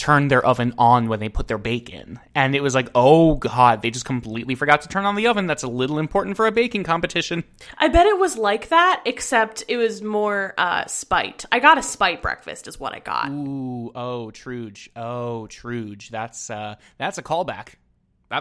turn 0.00 0.28
their 0.28 0.44
oven 0.44 0.72
on 0.78 1.08
when 1.08 1.20
they 1.20 1.28
put 1.28 1.46
their 1.46 1.58
bake 1.58 1.90
in. 1.90 2.18
And 2.34 2.56
it 2.56 2.62
was 2.62 2.74
like, 2.74 2.88
oh 2.94 3.34
god, 3.34 3.82
they 3.82 3.90
just 3.90 4.06
completely 4.06 4.54
forgot 4.54 4.80
to 4.80 4.88
turn 4.88 5.04
on 5.04 5.14
the 5.14 5.26
oven. 5.26 5.46
That's 5.46 5.62
a 5.62 5.68
little 5.68 5.98
important 5.98 6.36
for 6.36 6.46
a 6.46 6.52
baking 6.52 6.84
competition. 6.84 7.44
I 7.76 7.88
bet 7.88 8.06
it 8.06 8.18
was 8.18 8.38
like 8.38 8.70
that, 8.70 9.02
except 9.04 9.62
it 9.68 9.76
was 9.76 10.00
more 10.00 10.54
uh, 10.56 10.86
spite. 10.86 11.44
I 11.52 11.58
got 11.58 11.76
a 11.76 11.82
spite 11.82 12.22
breakfast, 12.22 12.66
is 12.66 12.80
what 12.80 12.94
I 12.94 13.00
got. 13.00 13.28
Ooh, 13.28 13.92
oh, 13.94 14.30
Truge. 14.32 14.88
Oh, 14.96 15.46
Truge. 15.50 16.08
That's 16.08 16.48
uh 16.48 16.76
that's 16.96 17.18
a 17.18 17.22
callback. 17.22 17.74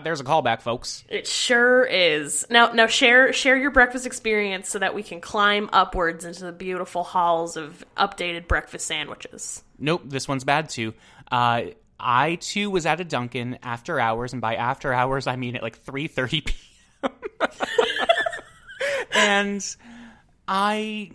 There's 0.04 0.22
a 0.22 0.24
callback, 0.24 0.62
folks. 0.62 1.04
It 1.10 1.26
sure 1.26 1.84
is. 1.84 2.46
Now, 2.50 2.72
now 2.74 2.86
share 2.86 3.34
share 3.34 3.58
your 3.58 3.72
breakfast 3.72 4.06
experience 4.06 4.70
so 4.70 4.78
that 4.78 4.94
we 4.94 5.02
can 5.02 5.20
climb 5.20 5.68
upwards 5.74 6.26
into 6.26 6.44
the 6.44 6.52
beautiful 6.52 7.04
halls 7.04 7.58
of 7.58 7.84
updated 7.98 8.48
breakfast 8.48 8.86
sandwiches. 8.86 9.64
Nope, 9.80 10.04
this 10.06 10.28
one's 10.28 10.44
bad 10.44 10.70
too. 10.70 10.94
Uh, 11.32 11.64
I 12.00 12.36
too 12.36 12.70
was 12.70 12.86
at 12.86 13.02
a 13.02 13.04
Dunkin' 13.04 13.58
after 13.64 14.00
hours, 14.00 14.32
and 14.32 14.42
by 14.42 14.56
after 14.56 14.94
hours 14.94 15.26
I 15.26 15.38
mean 15.38 15.56
at 15.56 15.64
like 15.64 15.80
three 15.80 16.08
thirty 16.08 16.42
p.m. 17.02 17.12
and 19.12 19.76
I 20.48 21.12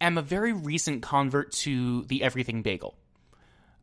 am 0.00 0.18
a 0.18 0.22
very 0.22 0.52
recent 0.52 1.02
convert 1.02 1.50
to 1.52 2.04
the 2.04 2.22
everything 2.22 2.62
bagel. 2.62 2.94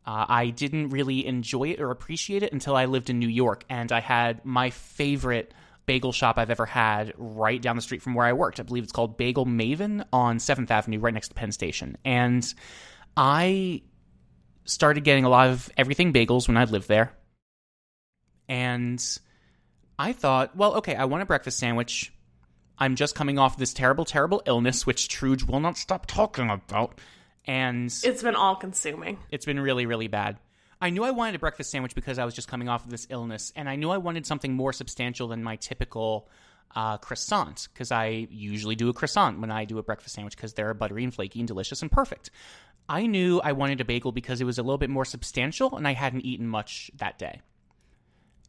Uh, 0.04 0.26
I 0.28 0.50
didn't 0.50 0.88
really 0.88 1.26
enjoy 1.26 1.68
it 1.68 1.80
or 1.80 1.90
appreciate 1.90 2.42
it 2.42 2.52
until 2.52 2.74
I 2.74 2.86
lived 2.86 3.10
in 3.10 3.18
New 3.18 3.28
York, 3.28 3.64
and 3.68 3.92
I 3.92 4.00
had 4.00 4.44
my 4.44 4.70
favorite 4.70 5.54
bagel 5.86 6.12
shop 6.12 6.38
I've 6.38 6.50
ever 6.50 6.66
had 6.66 7.12
right 7.16 7.60
down 7.60 7.76
the 7.76 7.82
street 7.82 8.02
from 8.02 8.14
where 8.14 8.26
I 8.26 8.32
worked. 8.32 8.58
I 8.58 8.64
believe 8.64 8.82
it's 8.82 8.92
called 8.92 9.16
Bagel 9.16 9.46
Maven 9.46 10.04
on 10.12 10.38
Seventh 10.38 10.70
Avenue, 10.70 10.98
right 10.98 11.14
next 11.14 11.28
to 11.28 11.34
Penn 11.34 11.52
Station, 11.52 11.96
and 12.04 12.52
I 13.16 13.82
started 14.64 15.04
getting 15.04 15.24
a 15.24 15.28
lot 15.28 15.50
of 15.50 15.70
everything 15.76 16.12
bagels 16.12 16.48
when 16.48 16.56
I 16.56 16.64
lived 16.64 16.88
there. 16.88 17.12
And 18.48 19.02
I 19.98 20.12
thought, 20.12 20.56
well, 20.56 20.74
okay, 20.76 20.94
I 20.94 21.04
want 21.04 21.22
a 21.22 21.26
breakfast 21.26 21.58
sandwich. 21.58 22.12
I'm 22.78 22.96
just 22.96 23.14
coming 23.14 23.38
off 23.38 23.56
this 23.56 23.72
terrible, 23.72 24.04
terrible 24.04 24.42
illness, 24.46 24.86
which 24.86 25.08
Truge 25.08 25.46
will 25.46 25.60
not 25.60 25.76
stop 25.76 26.06
talking 26.06 26.50
about. 26.50 26.98
And 27.46 27.86
It's 28.04 28.22
been 28.22 28.36
all 28.36 28.56
consuming. 28.56 29.18
it's 29.30 29.44
been 29.44 29.58
really, 29.60 29.86
really 29.86 30.08
bad. 30.08 30.38
I 30.80 30.90
knew 30.90 31.04
I 31.04 31.12
wanted 31.12 31.36
a 31.36 31.38
breakfast 31.38 31.70
sandwich 31.70 31.94
because 31.94 32.18
I 32.18 32.24
was 32.24 32.34
just 32.34 32.48
coming 32.48 32.68
off 32.68 32.84
of 32.84 32.90
this 32.90 33.06
illness, 33.10 33.52
and 33.54 33.68
I 33.68 33.76
knew 33.76 33.90
I 33.90 33.98
wanted 33.98 34.26
something 34.26 34.52
more 34.52 34.72
substantial 34.72 35.28
than 35.28 35.42
my 35.44 35.56
typical 35.56 36.28
uh, 36.74 36.98
croissant 36.98 37.68
because 37.72 37.92
I 37.92 38.26
usually 38.30 38.74
do 38.76 38.88
a 38.88 38.92
croissant 38.92 39.40
when 39.40 39.50
I 39.50 39.64
do 39.64 39.78
a 39.78 39.82
breakfast 39.82 40.14
sandwich 40.14 40.36
because 40.36 40.54
they're 40.54 40.74
buttery 40.74 41.04
and 41.04 41.14
flaky 41.14 41.40
and 41.40 41.46
delicious 41.46 41.82
and 41.82 41.90
perfect. 41.92 42.30
I 42.88 43.06
knew 43.06 43.40
I 43.40 43.52
wanted 43.52 43.80
a 43.80 43.84
bagel 43.84 44.10
because 44.10 44.40
it 44.40 44.44
was 44.44 44.58
a 44.58 44.62
little 44.62 44.78
bit 44.78 44.90
more 44.90 45.04
substantial, 45.04 45.76
and 45.76 45.86
I 45.86 45.92
hadn't 45.94 46.22
eaten 46.22 46.48
much 46.48 46.90
that 46.96 47.18
day. 47.18 47.40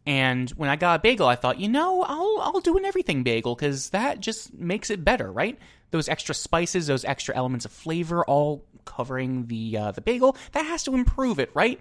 And 0.05 0.49
when 0.51 0.69
I 0.69 0.75
got 0.75 0.99
a 0.99 1.01
bagel, 1.01 1.27
I 1.27 1.35
thought, 1.35 1.59
you 1.59 1.69
know, 1.69 2.03
I'll 2.03 2.39
I'll 2.41 2.59
do 2.59 2.77
an 2.77 2.85
everything 2.85 3.23
bagel 3.23 3.55
because 3.55 3.89
that 3.91 4.19
just 4.19 4.53
makes 4.53 4.89
it 4.89 5.05
better, 5.05 5.31
right? 5.31 5.57
Those 5.91 6.09
extra 6.09 6.35
spices, 6.35 6.87
those 6.87 7.05
extra 7.05 7.35
elements 7.35 7.65
of 7.65 7.71
flavor, 7.71 8.25
all 8.25 8.65
covering 8.85 9.47
the 9.47 9.77
uh, 9.77 9.91
the 9.91 10.01
bagel, 10.01 10.35
that 10.51 10.65
has 10.65 10.83
to 10.83 10.93
improve 10.93 11.39
it, 11.39 11.51
right? 11.53 11.79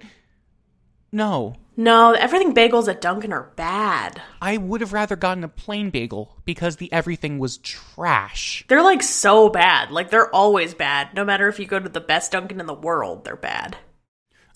No, 1.14 1.56
No, 1.76 2.12
everything 2.12 2.54
bagels 2.54 2.88
at 2.88 3.02
Dunkin' 3.02 3.34
are 3.34 3.52
bad. 3.54 4.22
I 4.40 4.56
would 4.56 4.80
have 4.80 4.94
rather 4.94 5.14
gotten 5.14 5.44
a 5.44 5.48
plain 5.48 5.90
bagel 5.90 6.38
because 6.46 6.76
the 6.76 6.90
everything 6.90 7.38
was 7.38 7.58
trash. 7.58 8.64
They're 8.68 8.82
like 8.82 9.02
so 9.02 9.50
bad. 9.50 9.90
Like 9.90 10.08
they're 10.10 10.34
always 10.34 10.72
bad. 10.72 11.12
No 11.14 11.22
matter 11.22 11.48
if 11.48 11.58
you 11.58 11.66
go 11.66 11.78
to 11.78 11.88
the 11.88 12.00
best 12.00 12.32
Dunkin' 12.32 12.60
in 12.60 12.66
the 12.66 12.72
world, 12.72 13.24
they're 13.26 13.36
bad. 13.36 13.76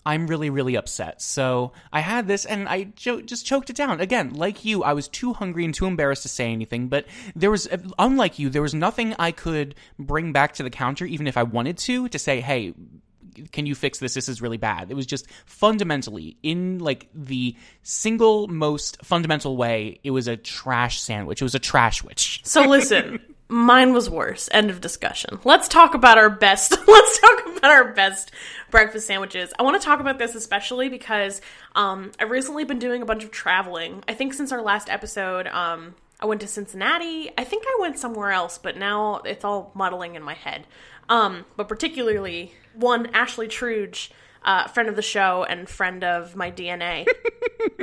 I'm 0.07 0.29
really, 0.29 0.51
really 0.51 0.77
upset. 0.77 1.21
So 1.21 1.73
I 1.93 1.99
had 1.99 2.29
this 2.29 2.45
and 2.45 2.69
I 2.69 2.85
jo- 2.95 3.21
just 3.21 3.45
choked 3.45 3.71
it 3.71 3.77
down. 3.77 4.01
Again, 4.01 4.35
like 4.35 4.65
you, 4.65 4.85
I 4.85 4.93
was 4.93 5.09
too 5.09 5.33
hungry 5.33 5.65
and 5.65 5.75
too 5.75 5.87
embarrassed 5.87 6.23
to 6.23 6.29
say 6.29 6.53
anything. 6.53 6.87
But 6.87 7.07
there 7.35 7.51
was, 7.51 7.69
unlike 7.99 8.39
you, 8.39 8.49
there 8.49 8.63
was 8.63 8.73
nothing 8.73 9.17
I 9.19 9.33
could 9.33 9.75
bring 9.99 10.33
back 10.33 10.55
to 10.55 10.63
the 10.63 10.71
counter, 10.71 11.07
even 11.07 11.27
if 11.27 11.37
I 11.37 11.43
wanted 11.43 11.77
to, 11.79 12.09
to 12.09 12.19
say, 12.21 12.41
hey, 12.41 12.73
can 13.53 13.67
you 13.67 13.75
fix 13.75 13.99
this? 13.99 14.15
This 14.15 14.29
is 14.29 14.43
really 14.43 14.57
bad. 14.57 14.91
It 14.91 14.95
was 14.95 15.07
just 15.07 15.31
fundamentally, 15.47 16.37
in 16.43 16.79
like 16.79 17.09
the 17.15 17.57
single 17.83 18.49
most 18.49 19.05
fundamental 19.05 19.57
way, 19.57 20.01
it 20.05 20.11
was 20.11 20.29
a 20.29 20.37
trash 20.37 21.01
sandwich. 21.01 21.41
It 21.41 21.45
was 21.45 21.55
a 21.55 21.61
trash 21.61 22.03
witch. 22.03 22.43
So 22.57 22.63
listen, 22.63 23.21
mine 23.49 23.93
was 23.93 24.09
worse. 24.09 24.49
End 24.51 24.71
of 24.71 24.81
discussion. 24.81 25.39
Let's 25.45 25.69
talk 25.69 25.95
about 25.95 26.17
our 26.17 26.31
best. 26.31 26.71
Let's 26.87 27.21
talk 27.21 27.57
about 27.57 27.71
our 27.71 27.93
best 27.93 28.33
breakfast 28.71 29.07
sandwiches. 29.07 29.53
I 29.59 29.63
want 29.63 29.81
to 29.81 29.85
talk 29.85 30.01
about 30.01 30.19
this 30.19 30.35
especially 30.35 30.89
because 30.89 31.41
um, 31.75 32.13
I've 32.19 32.31
recently 32.31 32.65
been 32.65 32.79
doing 32.79 33.03
a 33.03 33.05
bunch 33.05 33.25
of 33.25 33.31
traveling. 33.31 34.03
I 34.09 34.15
think 34.15 34.33
since 34.33 34.53
our 34.53 34.63
last 34.63 34.89
episode, 34.89 35.47
um, 35.49 35.95
I 36.19 36.27
went 36.27 36.41
to 36.41 36.47
Cincinnati. 36.47 37.31
I 37.37 37.45
think 37.45 37.65
I 37.67 37.77
went 37.81 37.99
somewhere 37.99 38.31
else, 38.31 38.59
but 38.59 38.77
now 38.77 39.17
it's 39.25 39.45
all 39.45 39.71
muddling 39.75 40.15
in 40.15 40.23
my 40.23 40.35
head. 40.35 40.67
Um, 41.09 41.45
but 41.57 41.69
particularly 41.69 42.53
one 42.77 43.07
Ashley 43.15 43.49
Truge, 43.49 44.11
uh, 44.45 44.69
friend 44.69 44.89
of 44.89 44.97
the 44.97 45.03
show 45.03 45.45
and 45.49 45.69
friend 45.69 46.05
of 46.05 46.37
my 46.37 46.51
DNA, 46.51 47.07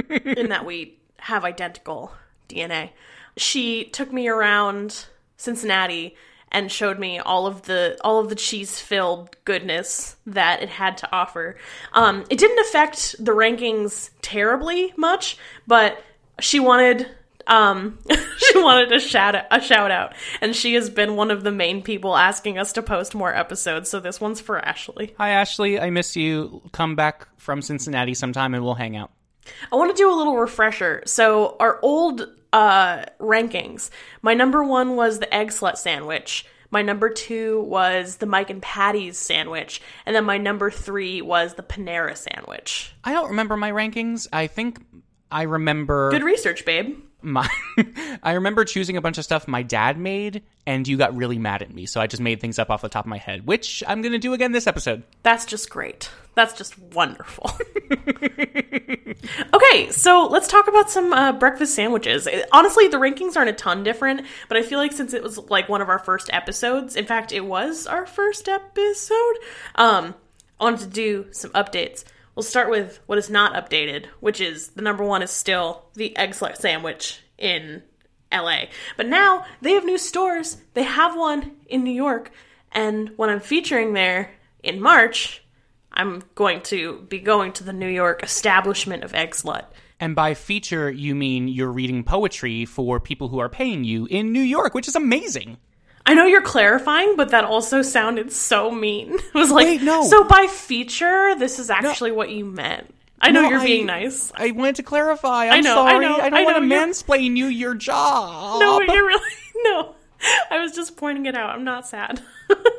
in 0.38 0.50
that 0.50 0.66
we 0.66 0.98
have 1.20 1.44
identical 1.44 2.12
DNA. 2.50 2.92
She 3.38 3.86
took 3.86 4.12
me 4.12 4.28
around 4.28 5.06
Cincinnati 5.38 6.16
and 6.54 6.72
showed 6.72 7.00
me 7.00 7.20
all 7.20 7.48
of 7.48 7.64
the 7.64 7.98
all 8.02 8.20
of 8.20 8.30
the 8.30 8.36
cheese 8.36 8.80
filled 8.80 9.36
goodness 9.44 10.16
that 10.28 10.62
it 10.62 10.70
had 10.70 10.98
to 11.00 11.10
offer. 11.12 11.58
Um, 11.94 12.24
it 12.30 12.38
didn't 12.38 12.60
affect 12.60 13.16
the 13.24 13.32
rankings 13.32 14.12
terribly 14.22 14.94
much, 14.96 15.38
but 15.66 16.02
she 16.40 16.60
wanted 16.60 17.10
um, 17.48 18.00
she 18.38 18.62
wanted 18.62 18.92
a 18.92 19.00
shout 19.00 19.36
a 19.52 19.62
shout 19.62 19.92
out, 19.92 20.14
and 20.42 20.56
she 20.56 20.74
has 20.76 20.90
been 20.90 21.16
one 21.16 21.32
of 21.32 21.44
the 21.44 21.52
main 21.52 21.82
people 21.82 22.16
asking 22.16 22.58
us 22.58 22.74
to 22.74 22.82
post 22.82 23.16
more 23.16 23.34
episodes. 23.34 23.90
So 23.90 24.00
this 24.00 24.20
one's 24.22 24.42
for 24.42 24.60
Ashley. 24.60 25.14
Hi, 25.18 25.30
Ashley. 25.30 25.80
I 25.80 25.90
miss 25.90 26.16
you. 26.16 26.62
Come 26.72 26.96
back 26.96 27.28
from 27.38 27.62
Cincinnati 27.62 28.14
sometime 28.14 28.54
and 28.54 28.64
we'll 28.64 28.74
hang 28.76 28.96
out. 28.96 29.12
I 29.72 29.76
want 29.76 29.96
to 29.96 30.02
do 30.02 30.10
a 30.10 30.16
little 30.16 30.38
refresher. 30.38 31.04
So 31.06 31.58
our 31.60 31.80
old 31.82 32.28
uh, 32.54 33.04
rankings. 33.20 33.90
My 34.22 34.34
number 34.36 34.64
one 34.64 34.96
was 34.96 35.20
the 35.20 35.34
egg 35.34 35.50
slut 35.50 35.76
sandwich. 35.78 36.46
My 36.70 36.82
number 36.82 37.10
two 37.10 37.62
was 37.64 38.18
the 38.18 38.26
Mike 38.26 38.50
and 38.50 38.62
Patty's 38.62 39.18
sandwich, 39.18 39.80
and 40.08 40.16
then 40.16 40.26
my 40.26 40.40
number 40.40 40.72
three 40.72 41.22
was 41.22 41.54
the 41.54 41.62
Panera 41.62 42.18
sandwich. 42.18 42.96
I 43.04 43.14
don't 43.14 43.30
remember 43.30 43.58
my 43.58 43.72
rankings. 43.72 44.28
I 44.34 44.48
think 44.48 44.84
I 45.30 45.44
remember 45.44 46.10
Good 46.10 46.24
research, 46.24 46.66
babe. 46.66 47.00
My 47.24 47.50
I 48.24 48.34
remember 48.34 48.66
choosing 48.66 48.98
a 48.98 49.02
bunch 49.02 49.18
of 49.18 49.24
stuff 49.24 49.48
my 49.48 49.64
dad 49.64 49.98
made 49.98 50.44
and 50.66 50.88
you 50.88 50.98
got 50.98 51.16
really 51.16 51.38
mad 51.38 51.62
at 51.62 51.74
me. 51.74 51.86
So 51.86 52.02
I 52.02 52.08
just 52.08 52.22
made 52.22 52.42
things 52.42 52.60
up 52.60 52.70
off 52.70 52.82
the 52.82 52.90
top 52.90 53.06
of 53.06 53.10
my 53.10 53.18
head, 53.18 53.46
which 53.46 53.84
I'm 53.88 54.02
going 54.02 54.12
to 54.14 54.20
do 54.20 54.34
again 54.34 54.52
this 54.52 54.68
episode. 54.68 55.04
That's 55.24 55.46
just 55.46 55.70
great. 55.70 56.10
That's 56.36 56.54
just 56.54 56.78
wonderful. 56.80 57.52
okay, 59.54 59.90
so 59.92 60.28
let's 60.32 60.48
talk 60.48 60.68
about 60.68 60.90
some 60.90 61.14
uh, 61.14 61.34
breakfast 61.34 61.76
sandwiches. 61.76 62.28
It- 62.28 62.48
honestly, 62.52 62.88
the 62.88 62.98
rankings 62.98 63.36
aren't 63.36 63.50
a 63.50 63.54
ton 63.54 63.84
different, 63.84 64.26
but 64.48 64.58
I 64.58 64.64
feel 64.64 64.80
like 64.80 64.94
since 64.94 65.14
it 65.14 65.22
was 65.22 65.38
like 65.38 65.70
one 65.70 65.82
of 65.82 65.90
our 65.90 66.00
first 66.00 66.30
episodes, 66.34 66.96
in 66.96 67.06
fact, 67.06 67.32
it 67.32 67.46
was 67.46 67.86
our 67.88 68.06
first 68.06 68.48
episode, 68.50 69.36
um, 69.76 70.16
I 70.60 70.64
wanted 70.64 70.80
to 70.82 70.88
do 70.88 71.28
some 71.32 71.52
updates. 71.52 72.04
We'll 72.36 72.44
start 72.44 72.70
with 72.70 73.00
what 73.06 73.18
is 73.18 73.30
not 73.30 73.54
updated, 73.54 74.08
which 74.20 74.42
is 74.42 74.70
the 74.70 74.82
number 74.82 75.04
one 75.04 75.22
is 75.22 75.32
still 75.32 75.86
the 75.94 76.16
egg 76.18 76.32
slut 76.32 76.58
sandwich 76.58 77.22
in 77.38 77.84
LA. 78.32 78.66
But 78.98 79.08
now 79.08 79.46
they 79.62 79.74
have 79.74 79.86
new 79.86 79.98
stores. 79.98 80.58
They 80.74 80.84
have 80.84 81.16
one 81.16 81.58
in 81.68 81.84
New 81.84 81.92
York. 81.92 82.32
And 82.72 83.12
when 83.18 83.30
I'm 83.30 83.40
featuring 83.40 83.94
there 83.94 84.32
in 84.64 84.82
March, 84.82 85.44
I'm 85.92 86.24
going 86.34 86.62
to 86.64 87.06
be 87.08 87.20
going 87.20 87.54
to 87.54 87.64
the 87.64 87.74
New 87.74 87.88
York 87.88 88.24
establishment 88.24 89.04
of 89.04 89.14
Egg 89.14 89.32
Slut. 89.32 89.66
And 90.00 90.16
by 90.16 90.34
feature, 90.34 90.90
you 90.90 91.14
mean 91.14 91.48
you're 91.48 91.72
reading 91.72 92.04
poetry 92.04 92.66
for 92.66 93.00
people 93.00 93.30
who 93.30 93.40
are 93.40 93.50
paying 93.50 93.84
you 93.84 94.08
in 94.08 94.34
New 94.34 94.42
York, 94.42 94.74
which 94.74 94.88
is 94.88 94.96
amazing. 94.96 95.58
I 96.06 96.14
know 96.16 96.26
you're 96.26 96.42
clarifying, 96.42 97.16
but 97.16 97.30
that 97.30 97.46
also 97.46 97.82
sounded 97.82 98.32
so 98.34 98.70
mean. 98.72 99.14
It 99.20 99.34
was 99.34 99.52
like, 99.52 99.66
Wait, 99.66 99.82
no. 99.84 100.04
so 100.04 100.24
by 100.26 100.48
feature, 100.48 101.36
this 101.38 101.60
is 101.60 101.70
actually 101.70 102.12
what 102.12 102.30
you 102.30 102.44
meant. 102.46 102.94
I 103.22 103.32
know 103.32 103.44
No, 103.44 103.50
you're 103.50 103.60
I- 103.60 103.66
being 103.66 103.86
nice. 103.86 104.32
I 104.36 104.52
wanted 104.52 104.76
to 104.76 104.84
clarify. 104.84 105.48
I'm 105.48 105.64
know, 105.64 105.82
I 105.84 105.92
sorry. 105.92 106.06
know, 106.06 106.16
I 106.18 106.30
don't 106.30 106.34
I 106.40 106.44
want 106.44 106.58
to 106.58 106.64
mansplain 106.64 107.38
you 107.38 107.46
your 107.48 107.74
job. 107.74 108.60
No, 108.60 108.82
you're 108.82 109.06
really 109.08 109.32
no. 109.64 109.96
I 110.52 110.60
was 110.60 110.74
just 110.74 110.98
pointing 110.98 111.26
it 111.26 111.36
out. 111.36 111.50
I'm 111.52 111.64
not 111.64 111.88
sad. 111.88 112.22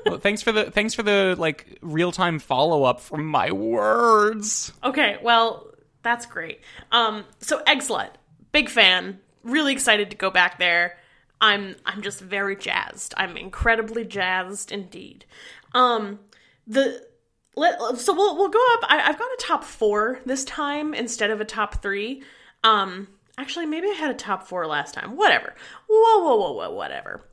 Well, 0.07 0.19
thanks 0.19 0.43
for 0.43 0.53
the 0.53 0.71
thanks 0.71 0.93
for 0.95 1.03
the 1.03 1.35
like 1.39 1.79
real 1.81 2.13
time 2.13 2.39
follow 2.39 2.85
up 2.85 3.01
from 3.01 3.25
my 3.27 3.51
words. 3.53 4.71
Okay, 4.85 5.17
well, 5.23 5.67
that's 6.03 6.27
great. 6.27 6.61
Um, 6.93 7.25
so 7.41 7.63
Egg 7.67 7.79
Slut, 7.79 8.11
big 8.53 8.69
fan, 8.69 9.19
really 9.43 9.73
excited 9.73 10.11
to 10.11 10.17
go 10.17 10.31
back 10.31 10.59
there. 10.59 10.99
I'm 11.45 11.77
I'm 11.85 12.01
just 12.01 12.21
very 12.21 12.57
jazzed. 12.57 13.13
I'm 13.19 13.37
incredibly 13.37 14.05
jazzed 14.05 14.73
indeed. 14.73 15.27
Um, 15.75 16.21
the 16.67 17.07
let, 17.55 17.99
so 17.99 18.15
we'll 18.15 18.37
we'll 18.37 18.49
go 18.49 18.65
up. 18.73 18.81
I, 18.85 19.03
I've 19.07 19.19
got 19.19 19.27
a 19.27 19.37
top 19.39 19.63
four 19.63 20.21
this 20.25 20.45
time 20.47 20.95
instead 20.95 21.31
of 21.31 21.43
a 21.43 21.45
top 21.45 21.83
three. 21.83 22.23
Um, 22.65 23.09
actually, 23.37 23.67
maybe 23.67 23.89
I 23.89 23.93
had 23.93 24.11
a 24.11 24.15
top 24.15 24.49
four 24.49 24.67
last 24.67 24.95
time. 24.95 25.17
Whatever. 25.17 25.55
Whoa, 25.87 26.25
whoa, 26.25 26.37
whoa, 26.37 26.53
whoa, 26.53 26.75
whatever. 26.75 27.29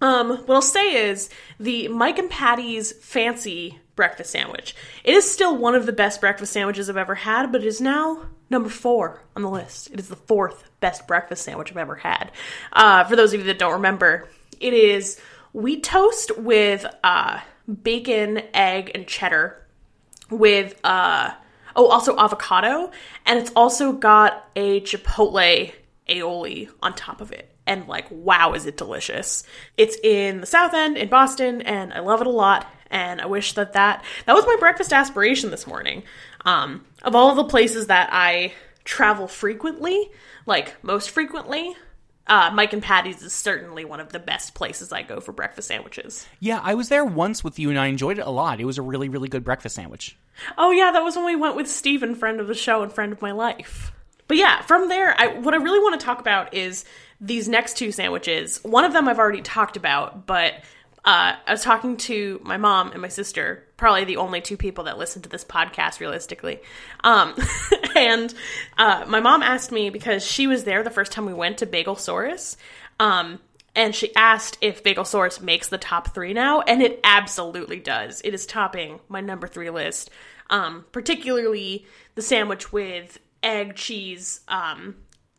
Um, 0.00 0.30
what 0.30 0.54
I'll 0.54 0.62
say 0.62 1.10
is 1.10 1.28
the 1.60 1.88
Mike 1.88 2.18
and 2.18 2.30
Patty's 2.30 2.92
fancy 2.92 3.78
breakfast 3.94 4.30
sandwich. 4.30 4.74
It 5.04 5.14
is 5.14 5.30
still 5.30 5.54
one 5.56 5.74
of 5.74 5.84
the 5.84 5.92
best 5.92 6.20
breakfast 6.20 6.52
sandwiches 6.54 6.88
I've 6.88 6.96
ever 6.96 7.14
had, 7.14 7.52
but 7.52 7.62
it 7.62 7.66
is 7.66 7.80
now 7.80 8.22
number 8.54 8.70
four 8.70 9.20
on 9.36 9.42
the 9.42 9.50
list. 9.50 9.90
It 9.90 10.00
is 10.00 10.08
the 10.08 10.16
fourth 10.16 10.64
best 10.80 11.06
breakfast 11.06 11.44
sandwich 11.44 11.70
I've 11.70 11.76
ever 11.76 11.96
had. 11.96 12.30
Uh, 12.72 13.04
for 13.04 13.16
those 13.16 13.34
of 13.34 13.40
you 13.40 13.46
that 13.46 13.58
don't 13.58 13.74
remember, 13.74 14.28
it 14.60 14.72
is 14.72 15.20
wheat 15.52 15.82
toast 15.82 16.38
with 16.38 16.86
uh, 17.02 17.40
bacon, 17.82 18.42
egg, 18.54 18.92
and 18.94 19.06
cheddar 19.06 19.60
with 20.30 20.78
uh, 20.84 21.32
oh 21.76 21.88
also 21.88 22.16
avocado, 22.16 22.90
and 23.26 23.38
it's 23.38 23.52
also 23.54 23.92
got 23.92 24.48
a 24.56 24.80
chipotle 24.82 25.72
aioli 26.08 26.70
on 26.82 26.94
top 26.94 27.20
of 27.20 27.32
it. 27.32 27.50
And 27.66 27.88
like, 27.88 28.06
wow, 28.10 28.52
is 28.52 28.66
it 28.66 28.76
delicious! 28.76 29.42
It's 29.76 29.96
in 30.02 30.40
the 30.40 30.46
South 30.46 30.74
End 30.74 30.96
in 30.96 31.08
Boston, 31.08 31.62
and 31.62 31.92
I 31.92 32.00
love 32.00 32.20
it 32.20 32.26
a 32.26 32.30
lot. 32.30 32.66
And 32.90 33.20
I 33.20 33.26
wish 33.26 33.54
that 33.54 33.72
that 33.72 34.04
that 34.26 34.34
was 34.34 34.46
my 34.46 34.56
breakfast 34.60 34.92
aspiration 34.92 35.50
this 35.50 35.66
morning. 35.66 36.04
Um, 36.44 36.84
of 37.02 37.14
all 37.14 37.34
the 37.34 37.44
places 37.44 37.86
that 37.86 38.10
I 38.12 38.52
travel 38.84 39.26
frequently, 39.28 40.10
like 40.46 40.74
most 40.82 41.10
frequently, 41.10 41.74
uh, 42.26 42.50
Mike 42.54 42.72
and 42.72 42.82
Patty's 42.82 43.22
is 43.22 43.32
certainly 43.32 43.84
one 43.84 44.00
of 44.00 44.12
the 44.12 44.18
best 44.18 44.54
places 44.54 44.92
I 44.92 45.02
go 45.02 45.20
for 45.20 45.32
breakfast 45.32 45.68
sandwiches. 45.68 46.26
Yeah, 46.40 46.60
I 46.62 46.74
was 46.74 46.88
there 46.88 47.04
once 47.04 47.44
with 47.44 47.58
you 47.58 47.70
and 47.70 47.78
I 47.78 47.88
enjoyed 47.88 48.18
it 48.18 48.26
a 48.26 48.30
lot. 48.30 48.60
It 48.60 48.64
was 48.64 48.78
a 48.78 48.82
really, 48.82 49.08
really 49.08 49.28
good 49.28 49.44
breakfast 49.44 49.74
sandwich. 49.74 50.16
Oh 50.56 50.70
yeah, 50.70 50.90
that 50.92 51.02
was 51.02 51.16
when 51.16 51.26
we 51.26 51.36
went 51.36 51.56
with 51.56 51.68
Steven, 51.68 52.14
friend 52.14 52.40
of 52.40 52.46
the 52.46 52.54
show 52.54 52.82
and 52.82 52.92
friend 52.92 53.12
of 53.12 53.22
my 53.22 53.32
life. 53.32 53.92
But 54.26 54.38
yeah, 54.38 54.62
from 54.62 54.88
there, 54.88 55.14
I, 55.18 55.38
what 55.38 55.52
I 55.52 55.58
really 55.58 55.80
want 55.80 56.00
to 56.00 56.04
talk 56.04 56.18
about 56.18 56.54
is 56.54 56.86
these 57.20 57.46
next 57.46 57.76
two 57.76 57.92
sandwiches. 57.92 58.58
One 58.64 58.84
of 58.84 58.94
them 58.94 59.06
I've 59.06 59.18
already 59.18 59.42
talked 59.42 59.76
about, 59.76 60.26
but 60.26 60.54
uh, 61.04 61.36
I 61.46 61.50
was 61.50 61.62
talking 61.62 61.98
to 61.98 62.40
my 62.42 62.56
mom 62.56 62.92
and 62.92 63.02
my 63.02 63.08
sister, 63.08 63.66
probably 63.76 64.04
the 64.04 64.16
only 64.16 64.40
two 64.40 64.56
people 64.56 64.84
that 64.84 64.96
listen 64.96 65.20
to 65.22 65.28
this 65.28 65.44
podcast 65.44 66.00
realistically. 66.00 66.60
Um, 67.02 67.34
and 67.96 68.32
uh, 68.78 69.04
my 69.06 69.20
mom 69.20 69.42
asked 69.42 69.70
me 69.70 69.90
because 69.90 70.24
she 70.24 70.46
was 70.46 70.64
there 70.64 70.82
the 70.82 70.90
first 70.90 71.12
time 71.12 71.26
we 71.26 71.34
went 71.34 71.58
to 71.58 71.66
Bagelsaurus. 71.66 72.56
Um, 72.98 73.40
and 73.74 73.94
she 73.94 74.14
asked 74.16 74.56
if 74.62 74.82
Bagelsaurus 74.82 75.42
makes 75.42 75.68
the 75.68 75.76
top 75.78 76.14
three 76.14 76.32
now, 76.32 76.62
and 76.62 76.80
it 76.80 77.00
absolutely 77.04 77.80
does. 77.80 78.22
It 78.22 78.32
is 78.32 78.46
topping 78.46 79.00
my 79.08 79.20
number 79.20 79.46
three 79.46 79.70
list, 79.70 80.10
um, 80.48 80.86
particularly 80.90 81.84
the 82.14 82.22
sandwich 82.22 82.72
with 82.72 83.18
egg, 83.42 83.74
cheese, 83.74 84.40
um, 84.48 84.94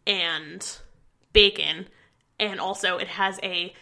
and 0.05 0.77
bacon, 1.33 1.87
and 2.39 2.59
also 2.59 2.97
it 2.97 3.07
has 3.07 3.39
a 3.41 3.73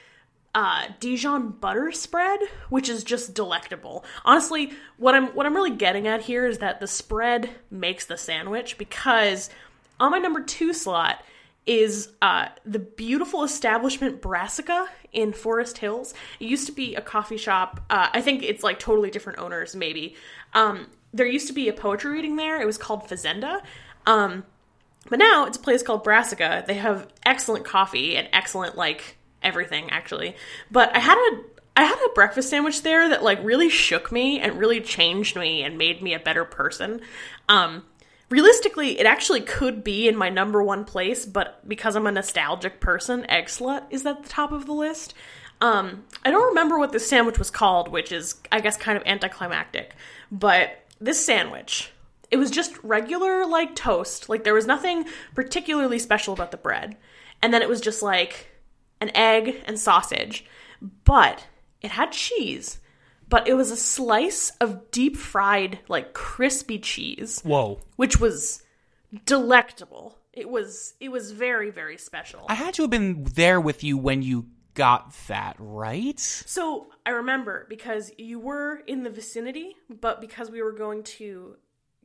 uh, 0.56 0.86
Dijon 1.00 1.50
butter 1.50 1.92
spread, 1.92 2.40
which 2.70 2.90
is 2.90 3.04
just 3.04 3.34
delectable. 3.34 4.06
Honestly, 4.24 4.74
what 4.98 5.16
I'm 5.16 5.28
what 5.30 5.46
I'm 5.46 5.56
really 5.56 5.76
getting 5.76 6.08
at 6.08 6.22
here 6.22 6.46
is 6.46 6.60
that 6.60 6.80
the 6.80 6.88
spread 6.88 7.50
makes 7.72 8.06
the 8.06 8.18
sandwich 8.18 8.78
because 8.78 9.50
on 10.00 10.12
my 10.12 10.20
number 10.20 10.42
two 10.42 10.74
slot 10.74 11.24
is 11.66 12.10
uh, 12.22 12.48
the 12.66 12.80
beautiful 12.80 13.44
establishment 13.44 14.22
Brassica 14.22 14.88
in 15.12 15.32
Forest 15.32 15.78
Hills. 15.78 16.14
It 16.40 16.46
used 16.46 16.66
to 16.68 16.74
be 16.74 16.96
a 16.96 17.02
coffee 17.02 17.38
shop. 17.38 17.82
Uh, 17.90 18.10
I 18.12 18.22
think 18.22 18.44
it's 18.44 18.64
like 18.64 18.80
totally 18.80 19.10
different 19.10 19.40
owners, 19.40 19.76
maybe. 19.76 20.16
Um, 20.54 20.88
there 21.14 21.26
used 21.26 21.48
to 21.48 21.54
be 21.54 21.70
a 21.70 21.74
poetry 21.74 22.12
reading 22.12 22.36
there. 22.36 22.62
It 22.62 22.66
was 22.66 22.78
called 22.78 23.08
Fazenda. 23.08 23.62
Um, 24.06 24.44
but 25.10 25.20
now 25.20 25.46
it's 25.46 25.58
a 25.58 25.62
place 25.62 25.84
called 25.84 26.04
Brassica. 26.04 26.64
They 26.68 26.76
have 26.76 27.08
excellent 27.26 27.66
coffee 27.66 28.18
and 28.18 28.28
excellent 28.34 28.76
like 28.76 29.18
everything 29.44 29.90
actually. 29.90 30.36
But 30.72 30.96
I 30.96 31.00
had 31.00 31.17
a 31.17 31.41
I 31.76 31.86
had 31.86 31.98
a 32.06 32.13
breakfast 32.13 32.50
sandwich 32.50 32.84
there 32.84 33.10
that 33.10 33.24
like 33.24 33.44
really 33.44 33.70
shook 33.70 34.12
me 34.12 34.39
and 34.39 34.60
really 34.60 34.80
changed 34.80 35.36
me 35.36 35.63
and 35.63 35.78
made 35.78 36.02
me 36.02 36.13
a 36.13 36.20
better 36.20 36.46
person. 36.46 37.02
Um 37.50 37.84
realistically, 38.30 39.00
it 39.00 39.06
actually 39.06 39.41
could 39.41 39.84
be 39.84 40.08
in 40.08 40.15
my 40.15 40.30
number 40.30 40.63
one 40.63 40.86
place, 40.86 41.24
but 41.24 41.67
because 41.67 41.96
I'm 41.96 42.08
a 42.08 42.12
nostalgic 42.12 42.80
person, 42.80 43.30
Egg 43.30 43.46
Slut 43.46 43.84
is 43.91 44.06
at 44.08 44.24
the 44.24 44.30
top 44.30 44.52
of 44.52 44.65
the 44.65 44.74
list. 44.74 45.13
Um, 45.62 46.04
I 46.26 46.32
don't 46.32 46.48
remember 46.48 46.80
what 46.80 46.91
this 46.91 47.08
sandwich 47.08 47.38
was 47.38 47.52
called, 47.52 47.89
which 47.89 48.12
is, 48.12 48.36
I 48.52 48.60
guess, 48.60 48.76
kind 48.76 48.98
of 48.98 49.04
anticlimactic. 49.06 49.96
But 50.32 50.84
this 51.00 51.24
sandwich, 51.24 51.91
it 52.32 52.38
was 52.38 52.50
just 52.50 52.76
regular, 52.84 53.46
like, 53.46 53.76
toast. 53.76 54.30
Like, 54.30 54.44
there 54.44 54.56
was 54.56 54.65
nothing 54.65 55.06
particularly 55.36 56.00
special 56.00 56.34
about 56.34 56.52
the 56.52 56.58
bread. 56.58 56.98
And 57.41 57.54
then 57.54 57.62
it 57.62 57.70
was 57.70 57.82
just 57.82 58.02
like 58.02 58.50
an 59.04 59.16
egg 59.16 59.62
and 59.66 59.78
sausage. 59.78 60.46
But 61.04 61.46
it 61.82 61.92
had 61.92 62.12
cheese. 62.12 62.80
But 63.30 63.48
it 63.48 63.54
was 63.54 63.72
a 63.72 63.78
slice 63.78 64.52
of 64.62 64.92
deep 64.92 65.16
fried, 65.18 65.80
like, 65.88 66.13
crispy 66.13 66.80
cheese 66.80 67.42
Whoa. 67.44 67.80
which 67.96 68.20
was 68.20 68.63
delectable. 69.26 70.18
It 70.34 70.50
was 70.50 70.96
it 71.00 71.10
was 71.10 71.32
very 71.32 71.70
very 71.70 71.98
special. 71.98 72.46
I 72.50 72.56
had 72.56 72.74
to 72.76 72.84
have 72.84 72.92
been 72.92 73.24
there 73.24 73.62
with 73.62 73.84
you 73.84 73.98
when 73.98 74.24
you 74.24 74.48
got 74.74 75.13
that, 75.28 75.56
right? 75.60 76.20
So 76.20 76.88
I 77.06 77.12
remember 77.12 77.68
because 77.70 78.12
you 78.18 78.39
were 78.39 78.82
in 78.88 79.04
the 79.04 79.10
vicinity, 79.10 79.76
but 79.89 80.20
because 80.20 80.50
we 80.50 80.62
were 80.63 80.72
going 80.72 81.04
to 81.04 81.58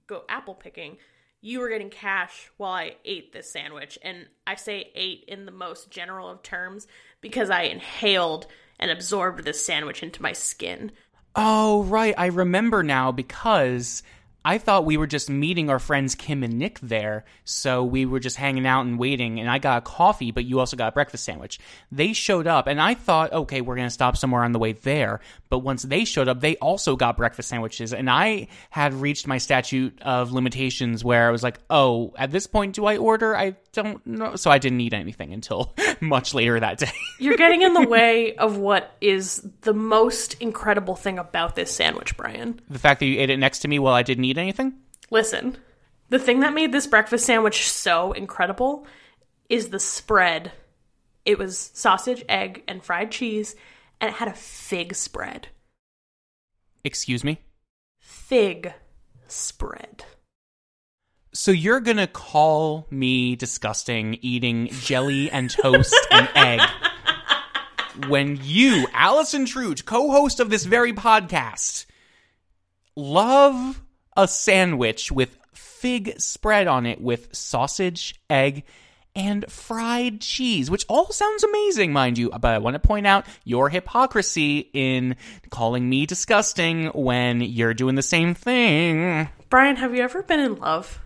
go 0.07 0.25
apple 0.29 0.55
picking, 0.55 0.99
you 1.41 1.61
were 1.61 1.69
getting 1.69 1.91
cash 1.91 2.51
while 2.57 2.73
I 2.73 2.97
ate 3.05 3.33
this 3.33 3.51
sandwich. 3.51 3.99
And 4.03 4.27
I 4.47 4.57
say 4.57 4.91
ate 4.95 5.25
in 5.29 5.47
the 5.47 5.53
most 5.53 5.91
general 5.91 6.29
of 6.29 6.43
terms 6.43 6.87
because 7.21 7.51
I 7.51 7.63
inhaled 7.63 8.47
and 8.79 8.91
absorbed 8.91 9.45
this 9.45 9.65
sandwich 9.65 10.03
into 10.03 10.23
my 10.23 10.33
skin. 10.33 10.93
Oh, 11.37 11.85
right. 11.85 12.15
I 12.19 12.27
remember 12.27 12.83
now 12.83 13.13
because 13.13 14.03
I 14.49 14.57
thought 14.57 14.87
we 14.87 14.97
were 14.97 15.07
just 15.07 15.29
meeting 15.29 15.69
our 15.69 15.79
friends 15.79 16.15
Kim 16.15 16.43
and 16.43 16.55
Nick 16.55 16.81
there. 16.81 17.27
So 17.45 17.85
we 17.85 18.07
were 18.07 18.19
just 18.19 18.37
hanging 18.37 18.67
out 18.67 18.87
and 18.87 18.99
waiting. 18.99 19.41
And 19.41 19.51
I 19.51 19.59
got 19.59 19.77
a 19.77 19.81
coffee, 19.83 20.31
but 20.31 20.47
you 20.47 20.59
also 20.59 20.75
got 20.75 20.89
a 20.89 20.93
breakfast 20.93 21.25
sandwich. 21.25 21.61
They 21.93 22.15
showed 22.15 22.47
up, 22.47 22.67
and 22.67 22.81
I 22.81 22.95
thought, 22.95 23.31
okay, 23.31 23.61
we're 23.61 23.77
going 23.77 23.89
to 23.89 23.93
stop 23.93 24.17
somewhere 24.17 24.45
on 24.45 24.53
the 24.53 24.59
way 24.59 24.73
there. 24.73 25.21
But 25.51 25.59
once 25.59 25.83
they 25.83 26.07
showed 26.07 26.29
up, 26.29 26.41
they 26.41 26.57
also 26.57 26.97
got 26.97 27.19
breakfast 27.19 27.51
sandwiches. 27.51 27.93
And 27.93 28.09
I 28.09 28.49
had 28.71 28.95
reached 28.95 29.27
my 29.27 29.37
statute 29.37 30.01
of 30.01 30.33
limitations 30.33 31.05
where 31.05 31.29
I 31.29 31.31
was 31.31 31.43
like, 31.43 31.61
oh, 31.69 32.15
at 32.17 32.31
this 32.31 32.47
point, 32.47 32.75
do 32.75 32.87
I 32.87 32.97
order? 32.97 33.37
I 33.37 33.55
don't 33.75 34.05
know. 34.07 34.37
So 34.37 34.51
I 34.51 34.57
didn't 34.57 34.81
eat 34.81 34.95
anything 34.95 35.35
until 35.35 35.75
much 36.01 36.33
later 36.33 36.59
that 36.59 36.79
day. 36.79 36.91
You're 37.19 37.37
getting 37.37 37.61
in 37.61 37.75
the 37.75 37.87
way 37.87 38.35
of 38.37 38.57
what 38.57 38.97
is 39.03 39.47
the 39.61 39.75
most 39.75 40.41
incredible 40.41 40.97
thing 40.97 41.19
about 41.19 41.55
this 41.55 41.71
sandwich, 41.71 42.17
Brian. 42.17 42.61
the 42.71 42.79
fact 42.79 43.01
that 43.01 43.07
you 43.07 43.21
ate 43.21 43.29
it 43.29 43.39
next 43.39 43.59
to 43.61 43.69
me 43.69 43.79
while 43.79 43.93
I 43.93 44.03
didn't 44.03 44.25
eat 44.25 44.38
anything? 44.39 44.75
Listen, 45.11 45.57
the 46.11 46.19
thing 46.19 46.41
that 46.41 46.55
made 46.55 46.73
this 46.73 46.87
breakfast 46.87 47.27
sandwich 47.27 47.69
so 47.71 48.13
incredible 48.13 48.87
is 49.49 49.69
the 49.69 49.81
spread. 49.81 50.53
It 51.25 51.39
was 51.39 51.71
sausage, 51.75 52.25
egg, 52.29 52.63
and 52.69 52.83
fried 52.83 53.11
cheese, 53.11 53.55
and 54.01 54.11
it 54.11 54.17
had 54.17 54.29
a 54.29 54.35
fig 54.35 54.95
spread. 54.95 55.49
Excuse 56.85 57.25
me? 57.25 57.41
Fig 58.01 58.73
spread. 59.27 60.05
So 61.35 61.51
you're 61.51 61.81
gonna 61.81 62.07
call 62.07 62.87
me 62.91 63.37
disgusting 63.37 64.19
eating 64.23 64.69
jelly 64.69 65.31
and 65.31 65.51
toast 65.51 65.95
and 66.11 66.29
egg 66.35 66.61
when 68.09 68.39
you, 68.43 68.87
Allison 68.93 69.45
Truge, 69.45 69.85
co-host 69.85 70.41
of 70.41 70.51
this 70.51 70.65
very 70.65 70.93
podcast, 70.93 71.85
love 72.97 73.83
a 74.19 74.29
sandwich 74.29 75.11
with 75.13 75.39
fig 75.55 76.21
spread 76.21 76.67
on 76.67 76.85
it 76.85 77.01
with 77.01 77.35
sausage, 77.35 78.21
egg, 78.29 78.65
and 79.15 79.51
fried 79.51 80.21
cheese, 80.21 80.71
which 80.71 80.85
all 80.89 81.11
sounds 81.13 81.45
amazing, 81.45 81.93
mind 81.93 82.19
you. 82.19 82.29
But 82.31 82.53
I 82.53 82.59
want 82.59 82.75
to 82.75 82.81
point 82.81 83.07
out 83.07 83.27
your 83.45 83.69
hypocrisy 83.69 84.71
in 84.73 85.17
calling 85.51 85.89
me 85.89 86.05
disgusting 86.05 86.87
when 86.89 87.41
you're 87.41 87.75
doing 87.75 87.95
the 87.95 88.03
same 88.03 88.35
thing. 88.35 89.29
Brian, 89.49 89.77
have 89.77 89.95
you 89.95 90.03
ever 90.03 90.23
been 90.23 90.41
in 90.41 90.57
love? 90.57 91.01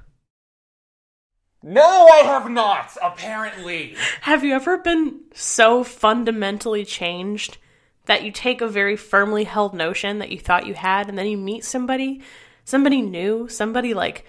No, 1.62 2.08
I 2.12 2.22
have 2.24 2.50
not, 2.50 2.96
apparently. 3.00 3.94
Have 4.22 4.42
you 4.42 4.54
ever 4.54 4.78
been 4.78 5.20
so 5.34 5.84
fundamentally 5.84 6.84
changed 6.84 7.58
that 8.06 8.24
you 8.24 8.32
take 8.32 8.60
a 8.60 8.68
very 8.68 8.96
firmly 8.96 9.44
held 9.44 9.74
notion 9.74 10.18
that 10.18 10.32
you 10.32 10.40
thought 10.40 10.66
you 10.66 10.74
had 10.74 11.08
and 11.08 11.16
then 11.16 11.26
you 11.26 11.36
meet 11.36 11.64
somebody, 11.64 12.20
somebody 12.64 13.02
new, 13.02 13.48
somebody 13.48 13.94
like 13.94 14.26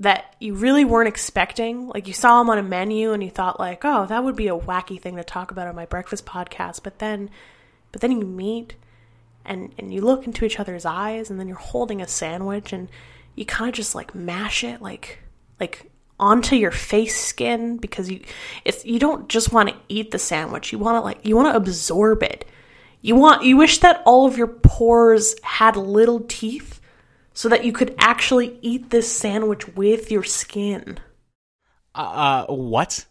that 0.00 0.34
you 0.40 0.54
really 0.54 0.84
weren't 0.84 1.08
expecting? 1.08 1.88
Like 1.88 2.08
you 2.08 2.14
saw 2.14 2.38
them 2.40 2.50
on 2.50 2.58
a 2.58 2.62
menu 2.62 3.12
and 3.12 3.22
you 3.22 3.30
thought 3.30 3.60
like, 3.60 3.84
"Oh, 3.84 4.06
that 4.06 4.24
would 4.24 4.36
be 4.36 4.48
a 4.48 4.58
wacky 4.58 5.00
thing 5.00 5.16
to 5.16 5.24
talk 5.24 5.50
about 5.50 5.68
on 5.68 5.76
my 5.76 5.86
breakfast 5.86 6.26
podcast." 6.26 6.82
But 6.82 6.98
then 6.98 7.30
but 7.92 8.00
then 8.00 8.10
you 8.12 8.26
meet 8.26 8.74
and 9.44 9.72
and 9.78 9.92
you 9.92 10.00
look 10.00 10.26
into 10.26 10.44
each 10.44 10.58
other's 10.58 10.84
eyes 10.84 11.30
and 11.30 11.38
then 11.38 11.48
you're 11.48 11.56
holding 11.56 12.00
a 12.00 12.08
sandwich 12.08 12.72
and 12.72 12.88
you 13.34 13.44
kind 13.44 13.68
of 13.68 13.74
just 13.74 13.94
like 13.94 14.14
mash 14.14 14.64
it 14.64 14.80
like 14.80 15.18
like 15.60 15.90
onto 16.18 16.56
your 16.56 16.70
face 16.70 17.18
skin 17.18 17.76
because 17.76 18.10
you 18.10 18.20
it's 18.64 18.84
you 18.84 18.98
don't 18.98 19.28
just 19.28 19.52
want 19.52 19.68
to 19.68 19.74
eat 19.88 20.10
the 20.10 20.18
sandwich 20.18 20.72
you 20.72 20.78
want 20.78 20.96
to 20.96 21.00
like 21.00 21.24
you 21.26 21.36
want 21.36 21.48
to 21.52 21.56
absorb 21.56 22.22
it 22.22 22.46
you 23.00 23.16
want 23.16 23.44
you 23.44 23.56
wish 23.56 23.78
that 23.78 24.02
all 24.04 24.26
of 24.26 24.36
your 24.36 24.46
pores 24.46 25.34
had 25.42 25.76
little 25.76 26.20
teeth 26.20 26.80
so 27.34 27.48
that 27.48 27.64
you 27.64 27.72
could 27.72 27.94
actually 27.98 28.58
eat 28.62 28.90
this 28.90 29.10
sandwich 29.14 29.66
with 29.76 30.10
your 30.10 30.22
skin 30.24 30.98
Uh, 31.94 32.46
what? 32.46 33.06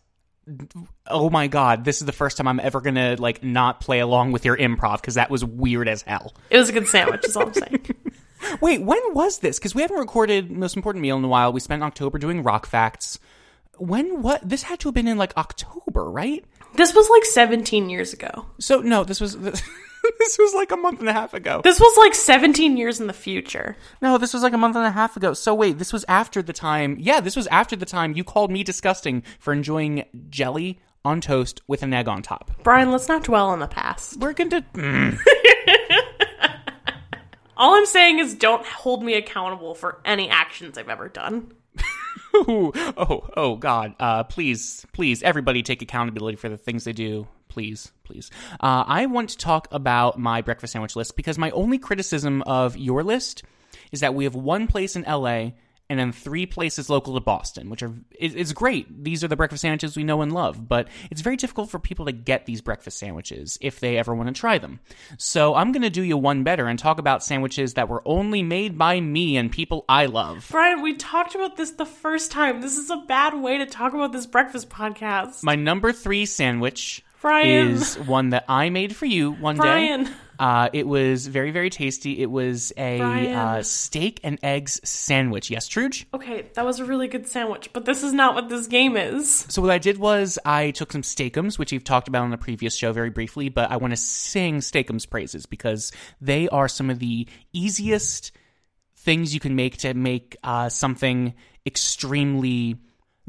Oh 1.08 1.30
my 1.30 1.48
god, 1.48 1.86
this 1.86 2.02
is 2.02 2.06
the 2.06 2.12
first 2.12 2.36
time 2.38 2.48
I'm 2.48 2.60
ever 2.60 2.82
gonna 2.82 3.16
like 3.18 3.44
not 3.44 3.80
play 3.80 4.00
along 4.00 4.32
with 4.32 4.44
your 4.44 4.58
improv 4.58 5.00
because 5.02 5.16
that 5.16 5.30
was 5.30 5.46
weird 5.46 5.88
as 5.88 6.02
hell. 6.02 6.34
it 6.50 6.58
was 6.58 6.70
a 6.70 6.74
good 6.74 6.88
sandwich 6.88 7.24
is 7.26 7.36
all 7.38 7.48
i'm 7.48 7.54
saying 7.54 7.86
Wait, 8.60 8.82
when 8.82 9.00
was 9.14 9.38
this? 9.38 9.60
Because 9.60 9.76
we 9.76 9.84
haven't 9.84 10.00
recorded 10.00 10.50
most 10.50 10.76
important 10.76 11.04
meal 11.04 11.16
in 11.16 11.24
a 11.24 11.28
while. 11.28 11.54
We 11.54 11.60
spent 11.60 11.84
October 11.84 12.18
doing 12.18 12.42
rock 12.42 12.66
facts. 12.66 13.20
When 13.78 14.24
what? 14.24 14.42
This 14.48 14.64
had 14.64 14.80
to 14.80 14.88
have 14.88 14.96
been 14.96 15.08
in 15.08 15.16
like 15.20 15.38
October, 15.38 16.10
right? 16.10 16.44
this 16.76 16.96
was 16.96 17.08
like 17.10 17.26
17 17.26 17.90
years 17.90 18.14
ago 18.14 18.46
So 18.58 18.80
no, 18.80 19.04
this 19.04 19.20
was 19.22 19.38
this, 19.38 19.62
was 20.40 20.54
like 20.54 20.72
a 20.72 20.78
month 20.78 21.00
and 21.00 21.10
a 21.10 21.14
half 21.14 21.34
ago. 21.34 21.62
this 21.64 21.80
was 21.80 21.98
like 21.98 22.16
17 22.16 22.78
years 22.78 23.00
in 23.00 23.08
the 23.08 23.14
future 23.14 23.76
No, 24.02 24.18
this 24.18 24.34
was 24.34 24.44
like 24.44 24.54
a 24.54 24.58
month 24.58 24.76
and 24.76 24.86
a 24.86 24.92
half 24.92 25.18
ago. 25.18 25.34
So 25.34 25.54
wait, 25.54 25.78
this 25.78 25.94
was 25.94 26.06
after 26.08 26.42
the 26.42 26.54
time. 26.54 26.98
Yeah, 27.00 27.20
this 27.20 27.36
was 27.36 27.48
after 27.48 27.76
the 27.76 27.86
time 27.86 28.14
you 28.16 28.24
called 28.24 28.52
me 28.52 28.64
disgusting 28.64 29.24
for 29.40 29.54
enjoying 29.54 30.06
jelly 30.30 30.80
on 31.04 31.22
toast 31.22 31.62
with 31.68 31.84
an 31.84 31.94
egg 31.94 32.08
on 32.08 32.22
top. 32.22 32.52
brian 32.64 32.92
let's 32.92 33.08
not 33.08 33.24
dwell 33.24 33.50
on 33.50 33.60
the 33.60 33.68
past 33.68 34.20
We're 34.20 34.34
gonna. 34.34 34.62
Mm. 34.74 35.18
All 37.58 37.76
I'm 37.76 37.86
saying 37.86 38.20
is 38.20 38.34
don't 38.34 38.66
hold 38.66 39.04
me 39.04 39.14
accountable 39.14 39.76
for 39.76 40.02
any 40.04 40.30
actions 40.30 40.80
I've 40.80 40.90
ever 40.90 41.10
done. 41.10 41.52
Ooh, 42.36 42.72
oh, 42.76 43.30
oh, 43.38 43.56
God! 43.56 43.94
Uh, 44.00 44.24
please, 44.24 44.86
please, 44.94 45.22
everybody, 45.22 45.62
take 45.62 45.82
accountability 45.82 46.38
for 46.38 46.50
the 46.50 46.58
things 46.58 46.86
they 46.86 46.94
do. 46.94 47.28
Please, 47.52 47.92
please. 48.06 48.32
Uh, 48.62 48.86
I 48.88 49.08
want 49.08 49.32
to 49.32 49.38
talk 49.38 49.68
about 49.72 50.18
my 50.18 50.42
breakfast 50.42 50.72
sandwich 50.72 50.96
list 50.96 51.18
because 51.18 51.38
my 51.38 51.52
only 51.52 51.78
criticism 51.78 52.42
of 52.44 52.78
your 52.78 53.04
list 53.04 53.44
is 53.92 54.00
that 54.00 54.16
we 54.16 54.24
have 54.24 54.36
one 54.36 54.68
place 54.68 54.96
in 54.96 55.04
LA 55.04 55.52
and 55.92 56.00
then 56.00 56.14
three 56.14 56.46
places 56.46 56.90
local 56.90 57.16
to 57.16 57.20
Boston, 57.20 57.70
which 57.70 57.84
are 57.84 57.94
it's 58.12 58.54
great. 58.54 59.04
These 59.04 59.26
are 59.26 59.28
the 59.28 59.36
breakfast 59.36 59.64
sandwiches 59.64 59.98
we 59.98 60.06
know 60.06 60.22
and 60.22 60.32
love, 60.32 60.66
but 60.66 60.88
it's 61.10 61.20
very 61.20 61.36
difficult 61.36 61.70
for 61.70 61.80
people 61.80 62.06
to 62.06 62.14
get 62.14 62.46
these 62.46 62.62
breakfast 62.62 62.98
sandwiches 62.98 63.58
if 63.60 63.82
they 63.82 63.98
ever 63.98 64.16
want 64.16 64.34
to 64.34 64.40
try 64.40 64.58
them. 64.58 64.80
So 65.18 65.54
I'm 65.54 65.74
going 65.74 65.82
to 65.82 65.90
do 65.90 66.02
you 66.02 66.16
one 66.16 66.46
better 66.46 66.68
and 66.68 66.80
talk 66.80 67.00
about 67.00 67.22
sandwiches 67.22 67.74
that 67.74 67.90
were 67.90 68.02
only 68.06 68.42
made 68.44 68.78
by 68.78 69.02
me 69.02 69.36
and 69.36 69.52
people 69.52 69.84
I 69.90 70.06
love. 70.06 70.48
Brian, 70.50 70.82
we 70.82 70.94
talked 70.96 71.36
about 71.36 71.58
this 71.58 71.72
the 71.72 71.86
first 71.86 72.32
time. 72.32 72.62
This 72.62 72.78
is 72.78 72.90
a 72.90 73.04
bad 73.10 73.34
way 73.34 73.58
to 73.58 73.66
talk 73.66 73.94
about 73.94 74.14
this 74.14 74.26
breakfast 74.26 74.70
podcast. 74.70 75.44
My 75.44 75.56
number 75.56 75.92
three 75.92 76.26
sandwich 76.26 77.04
Brian. 77.22 77.70
is 77.70 77.98
one 78.00 78.30
that 78.30 78.46
I 78.48 78.70
made 78.70 78.96
for 78.96 79.06
you 79.06 79.32
one 79.32 79.58
Brian. 79.58 80.06
day. 80.06 80.12
Uh, 80.40 80.70
it 80.74 80.88
was 80.88 81.28
very, 81.28 81.52
very 81.52 81.70
tasty. 81.70 82.20
It 82.20 82.32
was 82.32 82.74
a 82.76 83.00
uh, 83.32 83.62
steak 83.62 84.20
and 84.24 84.40
eggs 84.42 84.82
sandwich. 84.84 85.52
Yes, 85.52 85.70
Truge? 85.70 86.06
Okay, 86.16 86.50
that 86.56 86.66
was 86.66 86.80
a 86.80 86.86
really 86.86 87.08
good 87.08 87.28
sandwich, 87.28 87.70
but 87.74 87.86
this 87.86 88.02
is 88.02 88.12
not 88.12 88.34
what 88.34 88.50
this 88.50 88.66
game 88.66 88.98
is. 88.98 89.46
So 89.50 89.62
what 89.62 89.70
I 89.70 89.78
did 89.78 90.00
was 90.00 90.40
I 90.44 90.72
took 90.72 90.92
some 90.92 91.04
steakums, 91.04 91.60
which 91.60 91.72
you've 91.72 91.84
talked 91.84 92.08
about 92.08 92.24
on 92.24 92.32
the 92.32 92.40
previous 92.40 92.76
show 92.76 92.92
very 92.92 93.12
briefly, 93.12 93.50
but 93.50 93.70
I 93.70 93.78
want 93.78 93.92
to 93.92 93.98
sing 93.98 94.58
steakums 94.62 95.08
praises 95.08 95.46
because 95.46 95.92
they 96.20 96.50
are 96.50 96.68
some 96.68 96.90
of 96.90 96.98
the 96.98 97.28
easiest 97.54 98.32
things 98.96 99.36
you 99.36 99.40
can 99.40 99.56
make 99.56 99.78
to 99.78 99.94
make 99.94 100.38
uh, 100.44 100.70
something 100.70 101.36
extremely. 101.68 102.78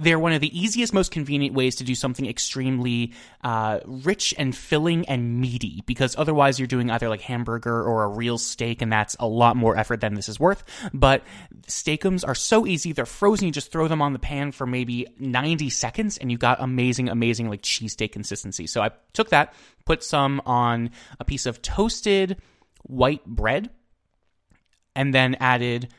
They're 0.03 0.19
one 0.19 0.33
of 0.33 0.41
the 0.41 0.59
easiest, 0.59 0.93
most 0.93 1.13
convenient 1.13 1.55
ways 1.55 1.77
to 1.77 1.85
do 1.85 1.95
something 1.95 2.27
extremely 2.27 3.13
uh, 3.45 3.81
rich 3.85 4.35
and 4.37 4.55
filling 4.55 5.09
and 5.09 5.41
meaty. 5.41 5.83
Because 5.87 6.17
otherwise, 6.19 6.59
you're 6.59 6.67
doing 6.67 6.91
either 6.91 7.09
like 7.09 7.21
hamburger 7.21 7.83
or 7.83 8.05
a 8.05 8.09
real 8.09 8.39
steak, 8.39 8.83
and 8.83 8.93
that's 8.93 9.17
a 9.21 9.27
lot 9.27 9.57
more 9.57 9.77
effort 9.77 10.01
than 10.01 10.15
this 10.15 10.29
is 10.29 10.41
worth. 10.41 10.65
But 10.93 11.23
steakums 11.67 12.27
are 12.27 12.35
so 12.35 12.67
easy; 12.67 12.93
they're 12.93 13.07
frozen. 13.07 13.47
You 13.47 13.53
just 13.53 13.71
throw 13.71 13.89
them 13.89 14.03
on 14.03 14.13
the 14.13 14.19
pan 14.19 14.53
for 14.53 14.67
maybe 14.67 15.07
90 15.19 15.71
seconds, 15.71 16.19
and 16.19 16.31
you've 16.31 16.41
got 16.41 16.61
amazing, 16.61 17.09
amazing 17.09 17.49
like 17.49 17.63
cheesesteak 17.63 18.13
consistency. 18.13 18.67
So 18.67 18.83
I 18.83 18.91
took 19.13 19.31
that, 19.31 19.55
put 19.85 20.03
some 20.03 20.43
on 20.47 20.91
a 21.21 21.25
piece 21.25 21.47
of 21.47 21.63
toasted 21.63 22.39
white 22.83 23.25
bread, 23.25 23.71
and 24.97 25.15
then 25.15 25.37
added 25.37 25.93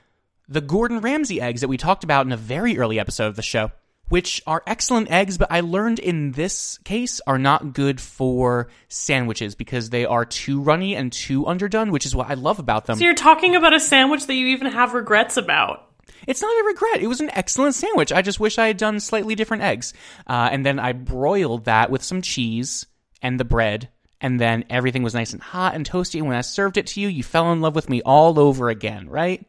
the 0.47 0.61
Gordon 0.61 0.99
Ramsay 0.99 1.41
eggs 1.41 1.61
that 1.61 1.67
we 1.67 1.77
talked 1.77 2.03
about 2.03 2.25
in 2.25 2.31
a 2.31 2.37
very 2.37 2.77
early 2.77 2.99
episode 2.99 3.27
of 3.27 3.35
the 3.35 3.41
show, 3.41 3.71
which 4.09 4.41
are 4.45 4.61
excellent 4.67 5.09
eggs, 5.09 5.37
but 5.37 5.51
I 5.51 5.61
learned 5.61 5.99
in 5.99 6.33
this 6.33 6.77
case 6.83 7.21
are 7.25 7.39
not 7.39 7.73
good 7.73 7.99
for 7.99 8.69
sandwiches 8.87 9.55
because 9.55 9.89
they 9.89 10.05
are 10.05 10.25
too 10.25 10.61
runny 10.61 10.95
and 10.95 11.11
too 11.11 11.47
underdone, 11.47 11.91
which 11.91 12.05
is 12.05 12.15
what 12.15 12.29
I 12.29 12.35
love 12.35 12.59
about 12.59 12.85
them. 12.85 12.97
So 12.97 13.05
you're 13.05 13.15
talking 13.15 13.55
about 13.55 13.73
a 13.73 13.79
sandwich 13.79 14.27
that 14.27 14.33
you 14.35 14.47
even 14.47 14.67
have 14.67 14.93
regrets 14.93 15.37
about. 15.37 15.89
It's 16.27 16.41
not 16.41 16.51
a 16.51 16.65
regret. 16.65 17.01
It 17.01 17.07
was 17.07 17.21
an 17.21 17.31
excellent 17.31 17.75
sandwich. 17.75 18.11
I 18.11 18.21
just 18.21 18.39
wish 18.39 18.57
I 18.57 18.67
had 18.67 18.77
done 18.77 18.99
slightly 18.99 19.35
different 19.35 19.63
eggs. 19.63 19.93
Uh, 20.27 20.49
and 20.51 20.65
then 20.65 20.79
I 20.79 20.93
broiled 20.93 21.65
that 21.65 21.89
with 21.89 22.03
some 22.03 22.21
cheese 22.21 22.85
and 23.21 23.39
the 23.39 23.45
bread. 23.45 23.89
And 24.21 24.39
then 24.39 24.63
everything 24.69 25.03
was 25.03 25.13
nice 25.13 25.33
and 25.33 25.41
hot 25.41 25.75
and 25.75 25.89
toasty. 25.89 26.19
And 26.19 26.27
when 26.27 26.37
I 26.37 26.41
served 26.41 26.77
it 26.77 26.87
to 26.87 27.01
you, 27.01 27.09
you 27.09 27.23
fell 27.23 27.51
in 27.51 27.61
love 27.61 27.75
with 27.75 27.89
me 27.89 28.01
all 28.03 28.39
over 28.39 28.69
again, 28.69 29.09
right? 29.09 29.45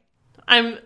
I'm 0.49 0.79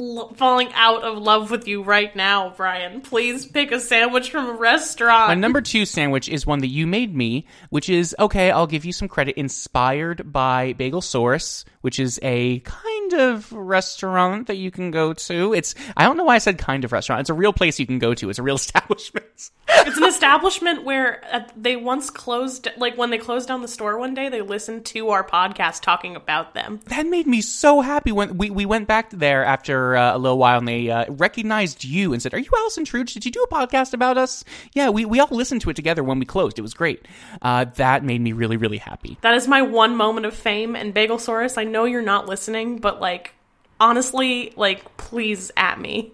l- 0.00 0.32
falling 0.36 0.72
out 0.74 1.02
of 1.02 1.18
love 1.18 1.50
with 1.50 1.66
you 1.68 1.82
right 1.82 2.14
now, 2.14 2.52
Brian. 2.56 3.00
Please 3.00 3.46
pick 3.46 3.72
a 3.72 3.80
sandwich 3.80 4.30
from 4.30 4.48
a 4.48 4.52
restaurant. 4.52 5.28
My 5.28 5.34
number 5.34 5.60
two 5.60 5.84
sandwich 5.84 6.28
is 6.28 6.46
one 6.46 6.60
that 6.60 6.68
you 6.68 6.86
made 6.86 7.14
me, 7.14 7.46
which 7.70 7.88
is 7.88 8.14
okay. 8.18 8.50
I'll 8.50 8.66
give 8.66 8.84
you 8.84 8.92
some 8.92 9.08
credit. 9.08 9.36
Inspired 9.36 10.32
by 10.32 10.72
Bagelsaurus, 10.74 11.64
which 11.82 11.98
is 11.98 12.18
a 12.22 12.60
kind 12.60 13.12
of 13.14 13.52
restaurant 13.52 14.46
that 14.46 14.56
you 14.56 14.70
can 14.70 14.90
go 14.90 15.12
to. 15.12 15.52
It's 15.52 15.74
I 15.96 16.04
don't 16.04 16.16
know 16.16 16.24
why 16.24 16.36
I 16.36 16.38
said 16.38 16.58
kind 16.58 16.84
of 16.84 16.92
restaurant. 16.92 17.20
It's 17.20 17.30
a 17.30 17.34
real 17.34 17.52
place 17.52 17.78
you 17.78 17.86
can 17.86 17.98
go 17.98 18.14
to. 18.14 18.30
It's 18.30 18.38
a 18.38 18.42
real 18.42 18.54
establishment. 18.64 19.50
It's 19.68 19.96
an 19.98 20.04
establishment 20.04 20.84
where 20.84 21.22
uh, 21.30 21.40
they 21.56 21.76
once 21.76 22.08
closed, 22.08 22.68
like 22.76 22.96
when 22.96 23.10
they 23.10 23.18
closed 23.18 23.48
down 23.48 23.60
the 23.60 23.68
store 23.68 23.98
one 23.98 24.14
day, 24.14 24.28
they 24.28 24.40
listened 24.40 24.86
to 24.86 25.10
our 25.10 25.24
podcast 25.26 25.82
talking 25.82 26.16
about 26.16 26.54
them. 26.54 26.80
that 26.86 27.06
made 27.06 27.26
me 27.26 27.40
so 27.40 27.80
happy 27.80 28.12
when 28.12 28.38
we, 28.38 28.50
we 28.50 28.64
went 28.66 28.88
back 28.88 29.10
there 29.10 29.44
after 29.44 29.83
uh, 29.92 30.16
a 30.16 30.18
little 30.18 30.38
while 30.38 30.58
and 30.58 30.68
they 30.68 30.90
uh, 30.90 31.04
recognized 31.10 31.84
you 31.84 32.12
and 32.12 32.22
said, 32.22 32.34
Are 32.34 32.38
you 32.38 32.50
Allison 32.56 32.84
Truge? 32.84 33.12
Did 33.12 33.24
you 33.24 33.30
do 33.30 33.42
a 33.42 33.48
podcast 33.48 33.92
about 33.92 34.16
us? 34.16 34.44
Yeah, 34.72 34.90
we, 34.90 35.04
we 35.04 35.20
all 35.20 35.28
listened 35.30 35.60
to 35.62 35.70
it 35.70 35.76
together 35.76 36.02
when 36.02 36.18
we 36.18 36.24
closed. 36.26 36.58
It 36.58 36.62
was 36.62 36.74
great. 36.74 37.06
Uh, 37.42 37.64
that 37.76 38.04
made 38.04 38.20
me 38.20 38.32
really, 38.32 38.56
really 38.56 38.78
happy. 38.78 39.18
That 39.20 39.34
is 39.34 39.46
my 39.48 39.62
one 39.62 39.96
moment 39.96 40.26
of 40.26 40.34
fame. 40.34 40.74
And 40.76 40.94
Bagelsaurus, 40.94 41.58
I 41.58 41.64
know 41.64 41.84
you're 41.84 42.02
not 42.02 42.26
listening, 42.26 42.78
but 42.78 43.00
like, 43.00 43.34
honestly, 43.78 44.52
like, 44.56 44.96
please 44.96 45.50
at 45.56 45.80
me. 45.80 46.12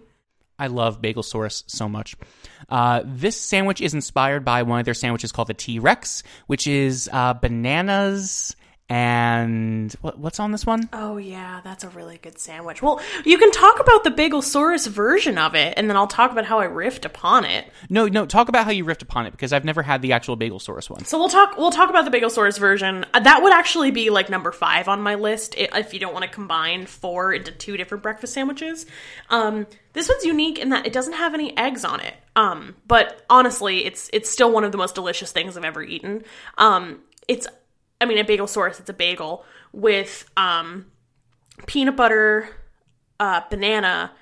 I 0.58 0.66
love 0.66 1.00
Bagelsaurus 1.00 1.64
so 1.66 1.88
much. 1.88 2.16
Uh, 2.68 3.02
this 3.04 3.40
sandwich 3.40 3.80
is 3.80 3.94
inspired 3.94 4.44
by 4.44 4.62
one 4.62 4.78
of 4.78 4.84
their 4.84 4.94
sandwiches 4.94 5.32
called 5.32 5.48
the 5.48 5.54
T 5.54 5.78
Rex, 5.78 6.22
which 6.46 6.66
is 6.66 7.08
uh, 7.12 7.32
bananas 7.32 8.54
and 8.90 9.92
what, 10.00 10.18
what's 10.18 10.40
on 10.40 10.50
this 10.50 10.66
one? 10.66 10.88
Oh, 10.92 11.16
yeah, 11.16 11.60
that's 11.62 11.84
a 11.84 11.88
really 11.90 12.18
good 12.18 12.40
sandwich. 12.40 12.82
Well, 12.82 13.00
you 13.24 13.38
can 13.38 13.52
talk 13.52 13.78
about 13.78 14.02
the 14.02 14.10
Bagelsaurus 14.10 14.88
version 14.88 15.38
of 15.38 15.54
it, 15.54 15.74
and 15.76 15.88
then 15.88 15.96
I'll 15.96 16.08
talk 16.08 16.32
about 16.32 16.44
how 16.44 16.58
I 16.58 16.66
riffed 16.66 17.04
upon 17.04 17.44
it. 17.44 17.70
No, 17.88 18.08
no. 18.08 18.26
Talk 18.26 18.48
about 18.48 18.64
how 18.64 18.72
you 18.72 18.84
riffed 18.84 19.02
upon 19.02 19.26
it 19.26 19.30
because 19.30 19.52
I've 19.52 19.64
never 19.64 19.82
had 19.82 20.02
the 20.02 20.12
actual 20.12 20.36
Bagelsaurus 20.36 20.90
one. 20.90 21.04
So 21.04 21.20
we'll 21.20 21.28
talk. 21.28 21.56
We'll 21.56 21.70
talk 21.70 21.88
about 21.88 22.04
the 22.04 22.10
Bagelsaurus 22.10 22.58
version. 22.58 23.06
Uh, 23.14 23.20
That 23.20 23.44
would 23.44 23.52
actually 23.52 23.92
be 23.92 24.10
like 24.10 24.28
number 24.28 24.50
five 24.50 24.88
on 24.88 25.00
my 25.00 25.14
list 25.14 25.54
if 25.56 25.94
you 25.94 26.00
don't 26.00 26.12
want 26.12 26.24
to 26.24 26.30
combine 26.30 26.86
four 26.86 27.32
into 27.32 27.52
two 27.52 27.76
different 27.76 28.02
breakfast 28.02 28.34
sandwiches. 28.34 28.86
Um, 29.28 29.68
this 29.92 30.08
one's 30.08 30.24
unique 30.24 30.58
in 30.58 30.70
that 30.70 30.84
it 30.84 30.92
doesn't 30.92 31.14
have 31.14 31.32
any 31.32 31.56
eggs 31.56 31.84
on 31.84 32.00
it. 32.00 32.14
Um, 32.34 32.74
but 32.88 33.24
honestly, 33.30 33.84
it's 33.84 34.10
it's 34.12 34.28
still 34.28 34.50
one 34.50 34.64
of 34.64 34.72
the 34.72 34.78
most 34.78 34.96
delicious 34.96 35.30
things 35.30 35.56
I've 35.56 35.64
ever 35.64 35.82
eaten. 35.82 36.24
Um, 36.58 37.02
it's, 37.28 37.46
I 38.00 38.06
mean, 38.06 38.18
a 38.18 38.24
bagel 38.24 38.46
source. 38.46 38.80
It's 38.80 38.90
a 38.90 38.94
bagel 38.94 39.44
with 39.72 40.28
um, 40.36 40.86
peanut 41.66 41.96
butter, 41.96 42.48
uh, 43.18 43.42
banana, 43.50 44.12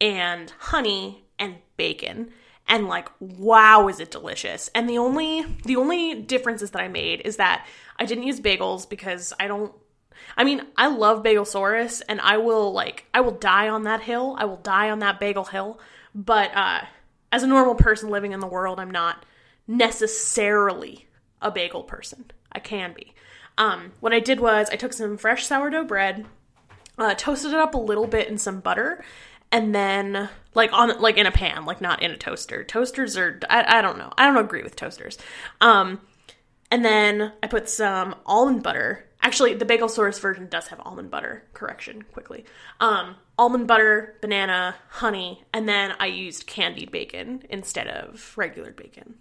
and 0.00 0.52
honey 0.58 1.24
and 1.38 1.56
bacon. 1.76 2.30
And 2.68 2.88
like, 2.88 3.08
wow, 3.20 3.88
is 3.88 4.00
it 4.00 4.10
delicious? 4.10 4.70
And 4.74 4.88
the 4.88 4.98
only 4.98 5.44
the 5.64 5.76
only 5.76 6.14
differences 6.14 6.72
that 6.72 6.82
I 6.82 6.88
made 6.88 7.20
is 7.24 7.36
that 7.36 7.66
I 7.98 8.04
didn't 8.04 8.24
use 8.24 8.40
bagels 8.40 8.88
because 8.88 9.32
I 9.38 9.46
don't. 9.46 9.72
I 10.36 10.44
mean, 10.44 10.62
I 10.76 10.88
love 10.88 11.22
Bagelsaurus, 11.22 12.02
and 12.08 12.20
I 12.20 12.38
will 12.38 12.72
like 12.72 13.04
I 13.14 13.20
will 13.20 13.32
die 13.32 13.68
on 13.68 13.84
that 13.84 14.02
hill. 14.02 14.34
I 14.38 14.46
will 14.46 14.56
die 14.56 14.90
on 14.90 14.98
that 15.00 15.20
bagel 15.20 15.44
hill. 15.44 15.78
But 16.14 16.56
uh, 16.56 16.80
as 17.30 17.42
a 17.42 17.46
normal 17.46 17.74
person 17.74 18.10
living 18.10 18.32
in 18.32 18.40
the 18.40 18.46
world, 18.46 18.80
I'm 18.80 18.90
not 18.90 19.24
necessarily 19.68 21.06
a 21.40 21.50
bagel 21.50 21.82
person. 21.84 22.30
I 22.50 22.58
can 22.58 22.94
be. 22.94 23.12
Um, 23.58 23.92
what 24.00 24.12
I 24.12 24.20
did 24.20 24.40
was 24.40 24.68
I 24.70 24.76
took 24.76 24.92
some 24.92 25.16
fresh 25.16 25.46
sourdough 25.46 25.84
bread, 25.84 26.26
uh, 26.98 27.14
toasted 27.14 27.52
it 27.52 27.58
up 27.58 27.74
a 27.74 27.78
little 27.78 28.06
bit 28.06 28.28
in 28.28 28.38
some 28.38 28.60
butter, 28.60 29.02
and 29.50 29.74
then 29.74 30.28
like 30.54 30.72
on 30.72 31.00
like 31.00 31.16
in 31.16 31.26
a 31.26 31.32
pan, 31.32 31.64
like 31.64 31.80
not 31.80 32.02
in 32.02 32.10
a 32.10 32.16
toaster. 32.16 32.64
Toasters 32.64 33.16
are 33.16 33.40
I, 33.48 33.78
I 33.78 33.82
don't 33.82 33.98
know. 33.98 34.12
I 34.18 34.26
don't 34.26 34.44
agree 34.44 34.62
with 34.62 34.76
toasters. 34.76 35.18
Um, 35.60 36.00
and 36.70 36.84
then 36.84 37.32
I 37.42 37.46
put 37.46 37.68
some 37.68 38.16
almond 38.26 38.62
butter. 38.62 39.04
Actually, 39.22 39.54
the 39.54 39.64
Bagelsaurus 39.64 40.20
version 40.20 40.48
does 40.48 40.68
have 40.68 40.80
almond 40.84 41.10
butter. 41.10 41.44
Correction, 41.52 42.02
quickly. 42.12 42.44
Um, 42.80 43.16
almond 43.38 43.66
butter, 43.66 44.16
banana, 44.20 44.76
honey, 44.88 45.44
and 45.52 45.68
then 45.68 45.94
I 45.98 46.06
used 46.06 46.46
candied 46.46 46.90
bacon 46.90 47.42
instead 47.48 47.88
of 47.88 48.32
regular 48.36 48.72
bacon. 48.72 49.14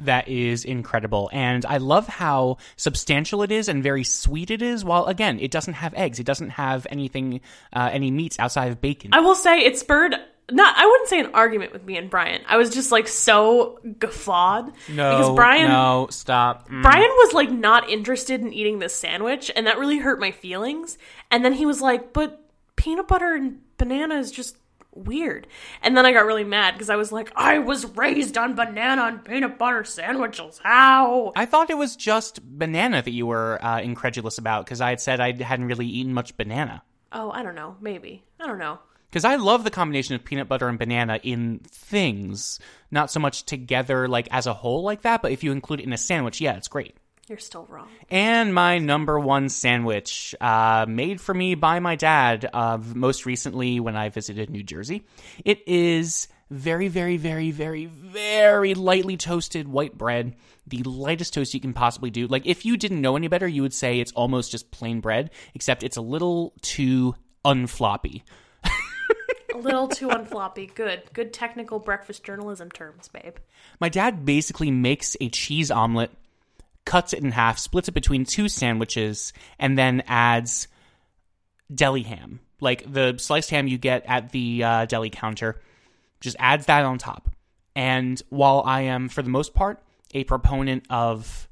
That 0.00 0.28
is 0.28 0.64
incredible. 0.64 1.28
And 1.32 1.66
I 1.66 1.78
love 1.78 2.06
how 2.06 2.58
substantial 2.76 3.42
it 3.42 3.50
is 3.50 3.68
and 3.68 3.82
very 3.82 4.04
sweet 4.04 4.50
it 4.50 4.62
is, 4.62 4.84
while 4.84 5.06
again, 5.06 5.40
it 5.40 5.50
doesn't 5.50 5.74
have 5.74 5.94
eggs. 5.94 6.20
It 6.20 6.26
doesn't 6.26 6.50
have 6.50 6.86
anything, 6.90 7.40
uh, 7.72 7.90
any 7.92 8.10
meats 8.10 8.38
outside 8.38 8.70
of 8.70 8.80
bacon. 8.80 9.10
I 9.12 9.20
will 9.20 9.34
say 9.34 9.60
it 9.60 9.78
spurred 9.78 10.14
not 10.50 10.76
I 10.78 10.86
wouldn't 10.86 11.08
say 11.08 11.20
an 11.20 11.30
argument 11.34 11.72
with 11.72 11.84
me 11.84 11.96
and 11.96 12.08
Brian. 12.08 12.42
I 12.46 12.56
was 12.56 12.70
just 12.70 12.90
like 12.90 13.06
so 13.06 13.80
guffawed 13.98 14.72
no, 14.88 15.10
because 15.10 15.34
Brian 15.34 15.68
no, 15.68 16.08
stop. 16.10 16.68
Mm. 16.70 16.82
Brian 16.82 17.02
was 17.02 17.34
like 17.34 17.50
not 17.50 17.90
interested 17.90 18.40
in 18.40 18.52
eating 18.52 18.78
this 18.78 18.94
sandwich 18.94 19.50
and 19.54 19.66
that 19.66 19.78
really 19.78 19.98
hurt 19.98 20.20
my 20.20 20.30
feelings. 20.30 20.96
And 21.30 21.44
then 21.44 21.52
he 21.52 21.66
was 21.66 21.82
like, 21.82 22.12
"But 22.12 22.40
peanut 22.76 23.08
butter 23.08 23.34
and 23.34 23.58
banana 23.76 24.16
is 24.16 24.30
just 24.30 24.56
weird." 24.98 25.46
And 25.82 25.96
then 25.96 26.06
I 26.06 26.12
got 26.12 26.26
really 26.26 26.44
mad 26.44 26.72
because 26.74 26.90
I 26.90 26.96
was 26.96 27.12
like, 27.12 27.32
"I 27.36 27.58
was 27.58 27.86
raised 27.96 28.36
on 28.36 28.54
banana 28.54 29.02
and 29.04 29.24
peanut 29.24 29.58
butter 29.58 29.84
sandwiches. 29.84 30.60
How?" 30.62 31.32
I 31.36 31.46
thought 31.46 31.70
it 31.70 31.78
was 31.78 31.96
just 31.96 32.42
banana 32.42 33.02
that 33.02 33.10
you 33.10 33.26
were 33.26 33.64
uh, 33.64 33.80
incredulous 33.80 34.38
about 34.38 34.64
because 34.64 34.80
I 34.80 34.90
had 34.90 35.00
said 35.00 35.20
I 35.20 35.32
hadn't 35.42 35.66
really 35.66 35.86
eaten 35.86 36.12
much 36.12 36.36
banana. 36.36 36.82
Oh, 37.12 37.30
I 37.30 37.42
don't 37.42 37.54
know. 37.54 37.76
Maybe. 37.80 38.24
I 38.40 38.46
don't 38.46 38.58
know. 38.58 38.78
Because 39.10 39.24
I 39.24 39.36
love 39.36 39.64
the 39.64 39.70
combination 39.70 40.14
of 40.14 40.24
peanut 40.24 40.48
butter 40.48 40.68
and 40.68 40.78
banana 40.78 41.18
in 41.22 41.60
things, 41.64 42.60
not 42.90 43.10
so 43.10 43.20
much 43.20 43.44
together 43.44 44.06
like 44.06 44.28
as 44.30 44.46
a 44.46 44.52
whole 44.52 44.82
like 44.82 45.02
that, 45.02 45.22
but 45.22 45.32
if 45.32 45.42
you 45.42 45.50
include 45.52 45.80
it 45.80 45.86
in 45.86 45.94
a 45.94 45.98
sandwich, 45.98 46.42
yeah, 46.42 46.56
it's 46.56 46.68
great. 46.68 46.94
You're 47.28 47.38
still 47.38 47.66
wrong. 47.68 47.88
And 48.10 48.54
my 48.54 48.78
number 48.78 49.18
one 49.18 49.48
sandwich, 49.48 50.34
uh, 50.40 50.86
made 50.88 51.20
for 51.20 51.34
me 51.34 51.54
by 51.54 51.78
my 51.80 51.94
dad, 51.94 52.48
uh, 52.52 52.78
most 52.94 53.26
recently 53.26 53.80
when 53.80 53.96
I 53.96 54.08
visited 54.08 54.50
New 54.50 54.62
Jersey. 54.62 55.04
It 55.44 55.66
is 55.66 56.28
very, 56.50 56.88
very, 56.88 57.18
very, 57.18 57.50
very, 57.50 57.86
very 57.86 58.74
lightly 58.74 59.16
toasted 59.16 59.68
white 59.68 59.96
bread. 59.98 60.34
The 60.66 60.82
lightest 60.82 61.34
toast 61.34 61.52
you 61.52 61.60
can 61.60 61.74
possibly 61.74 62.10
do. 62.10 62.26
Like, 62.26 62.46
if 62.46 62.64
you 62.64 62.76
didn't 62.76 63.00
know 63.00 63.16
any 63.16 63.28
better, 63.28 63.46
you 63.46 63.62
would 63.62 63.74
say 63.74 64.00
it's 64.00 64.12
almost 64.12 64.50
just 64.50 64.70
plain 64.70 65.00
bread, 65.00 65.30
except 65.54 65.82
it's 65.82 65.96
a 65.96 66.02
little 66.02 66.54
too 66.62 67.14
unfloppy. 67.44 68.22
a 69.54 69.58
little 69.58 69.88
too 69.88 70.08
unfloppy. 70.08 70.66
Good. 70.74 71.02
Good 71.12 71.32
technical 71.32 71.78
breakfast 71.78 72.24
journalism 72.24 72.70
terms, 72.70 73.08
babe. 73.08 73.36
My 73.80 73.88
dad 73.88 74.24
basically 74.24 74.70
makes 74.70 75.16
a 75.20 75.28
cheese 75.28 75.70
omelet, 75.70 76.10
cuts 76.88 77.12
it 77.12 77.22
in 77.22 77.30
half, 77.30 77.58
splits 77.58 77.88
it 77.88 77.92
between 77.92 78.24
two 78.24 78.48
sandwiches, 78.48 79.34
and 79.58 79.76
then 79.76 80.02
adds 80.06 80.68
deli 81.72 82.02
ham. 82.02 82.40
Like 82.62 82.90
the 82.90 83.16
sliced 83.18 83.50
ham 83.50 83.68
you 83.68 83.76
get 83.76 84.06
at 84.06 84.32
the 84.32 84.64
uh, 84.64 84.86
deli 84.86 85.10
counter, 85.10 85.60
just 86.22 86.36
adds 86.40 86.64
that 86.66 86.86
on 86.86 86.96
top. 86.96 87.30
And 87.76 88.20
while 88.30 88.62
I 88.64 88.82
am, 88.82 89.10
for 89.10 89.20
the 89.20 89.28
most 89.28 89.52
part, 89.52 89.82
a 90.14 90.24
proponent 90.24 90.86
of 90.88 91.46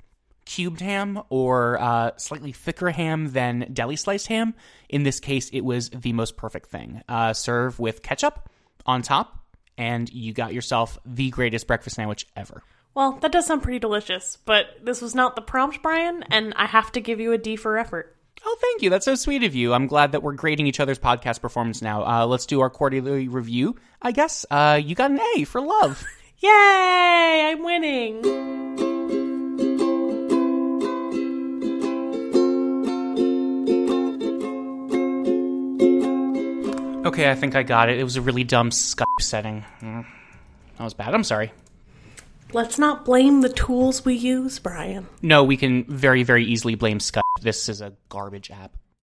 cubed 0.47 0.81
ham 0.81 1.21
or 1.29 1.79
uh, 1.83 2.13
slightly 2.17 2.53
thicker 2.53 2.89
ham 2.91 3.31
than 3.33 3.69
deli 3.75 3.97
sliced 3.97 4.29
ham. 4.29 4.55
In 4.89 5.03
this 5.03 5.21
case, 5.21 5.51
it 5.51 5.61
was 5.61 5.91
the 5.91 6.15
most 6.15 6.39
perfect 6.39 6.71
thing. 6.71 7.03
Uh, 7.11 7.35
serve 7.35 7.79
with 7.79 8.03
ketchup 8.03 8.49
on 8.87 9.03
top, 9.03 9.39
and 9.77 10.11
you 10.11 10.33
got 10.33 10.55
yourself 10.55 10.99
the 11.05 11.29
greatest 11.29 11.67
breakfast 11.67 11.97
sandwich 11.97 12.27
ever. 12.35 12.63
Well, 12.97 13.13
that 13.21 13.31
does 13.31 13.45
sound 13.45 13.63
pretty 13.63 13.79
delicious, 13.79 14.39
but 14.47 14.69
this 14.83 15.03
was 15.03 15.15
not 15.15 15.37
the 15.37 15.43
prompt, 15.43 15.83
Brian, 15.83 16.23
and 16.31 16.55
I 16.57 16.65
have 16.65 16.91
to 16.93 17.01
give 17.03 17.21
you 17.21 17.33
a 17.33 17.39
D 17.39 17.55
for 17.55 17.77
effort. 17.77 18.17
Oh, 18.43 18.57
thank 18.59 18.81
you. 18.81 18.89
That's 18.89 19.05
so 19.05 19.15
sweet 19.15 19.45
of 19.45 19.55
you. 19.55 19.75
I'm 19.75 19.87
glad 19.87 20.13
that 20.13 20.23
we're 20.23 20.33
grading 20.33 20.67
each 20.67 20.81
other's 20.81 20.99
podcast 20.99 21.43
performance 21.43 21.83
now. 21.83 22.07
Uh, 22.07 22.25
let's 22.25 22.47
do 22.47 22.61
our 22.61 22.71
quarterly 22.71 23.29
review. 23.29 23.77
I 24.01 24.13
guess 24.13 24.47
uh, 24.51 24.81
you 24.83 24.95
got 24.95 25.11
an 25.11 25.21
A 25.37 25.45
for 25.45 25.61
love. 25.61 26.03
Yay! 26.39 27.51
I'm 27.53 27.63
winning. 27.63 28.25
Okay, 37.07 37.31
I 37.31 37.35
think 37.35 37.55
I 37.57 37.63
got 37.63 37.91
it. 37.91 37.99
It 37.99 38.05
was 38.05 38.17
a 38.17 38.23
really 38.23 38.45
dumb 38.45 38.71
Skype 38.71 39.05
setting. 39.21 39.67
Mm. 39.83 40.07
That 40.79 40.85
was 40.85 40.95
bad. 40.95 41.13
I'm 41.13 41.25
sorry. 41.25 41.53
Let's 42.53 42.79
not 42.79 43.05
blame 43.05 43.41
the 43.41 43.49
tools 43.49 44.05
we 44.05 44.15
use, 44.15 44.59
Brian. 44.59 45.09
No, 45.21 45.43
we 45.45 45.57
can 45.57 45.85
very, 45.85 46.23
very 46.23 46.45
easily 46.45 46.77
blame 46.77 46.99
Skype. 46.99 47.23
This 47.41 47.69
is 47.69 47.81
a 47.81 47.95
garbage 48.09 48.51
app. 48.51 48.77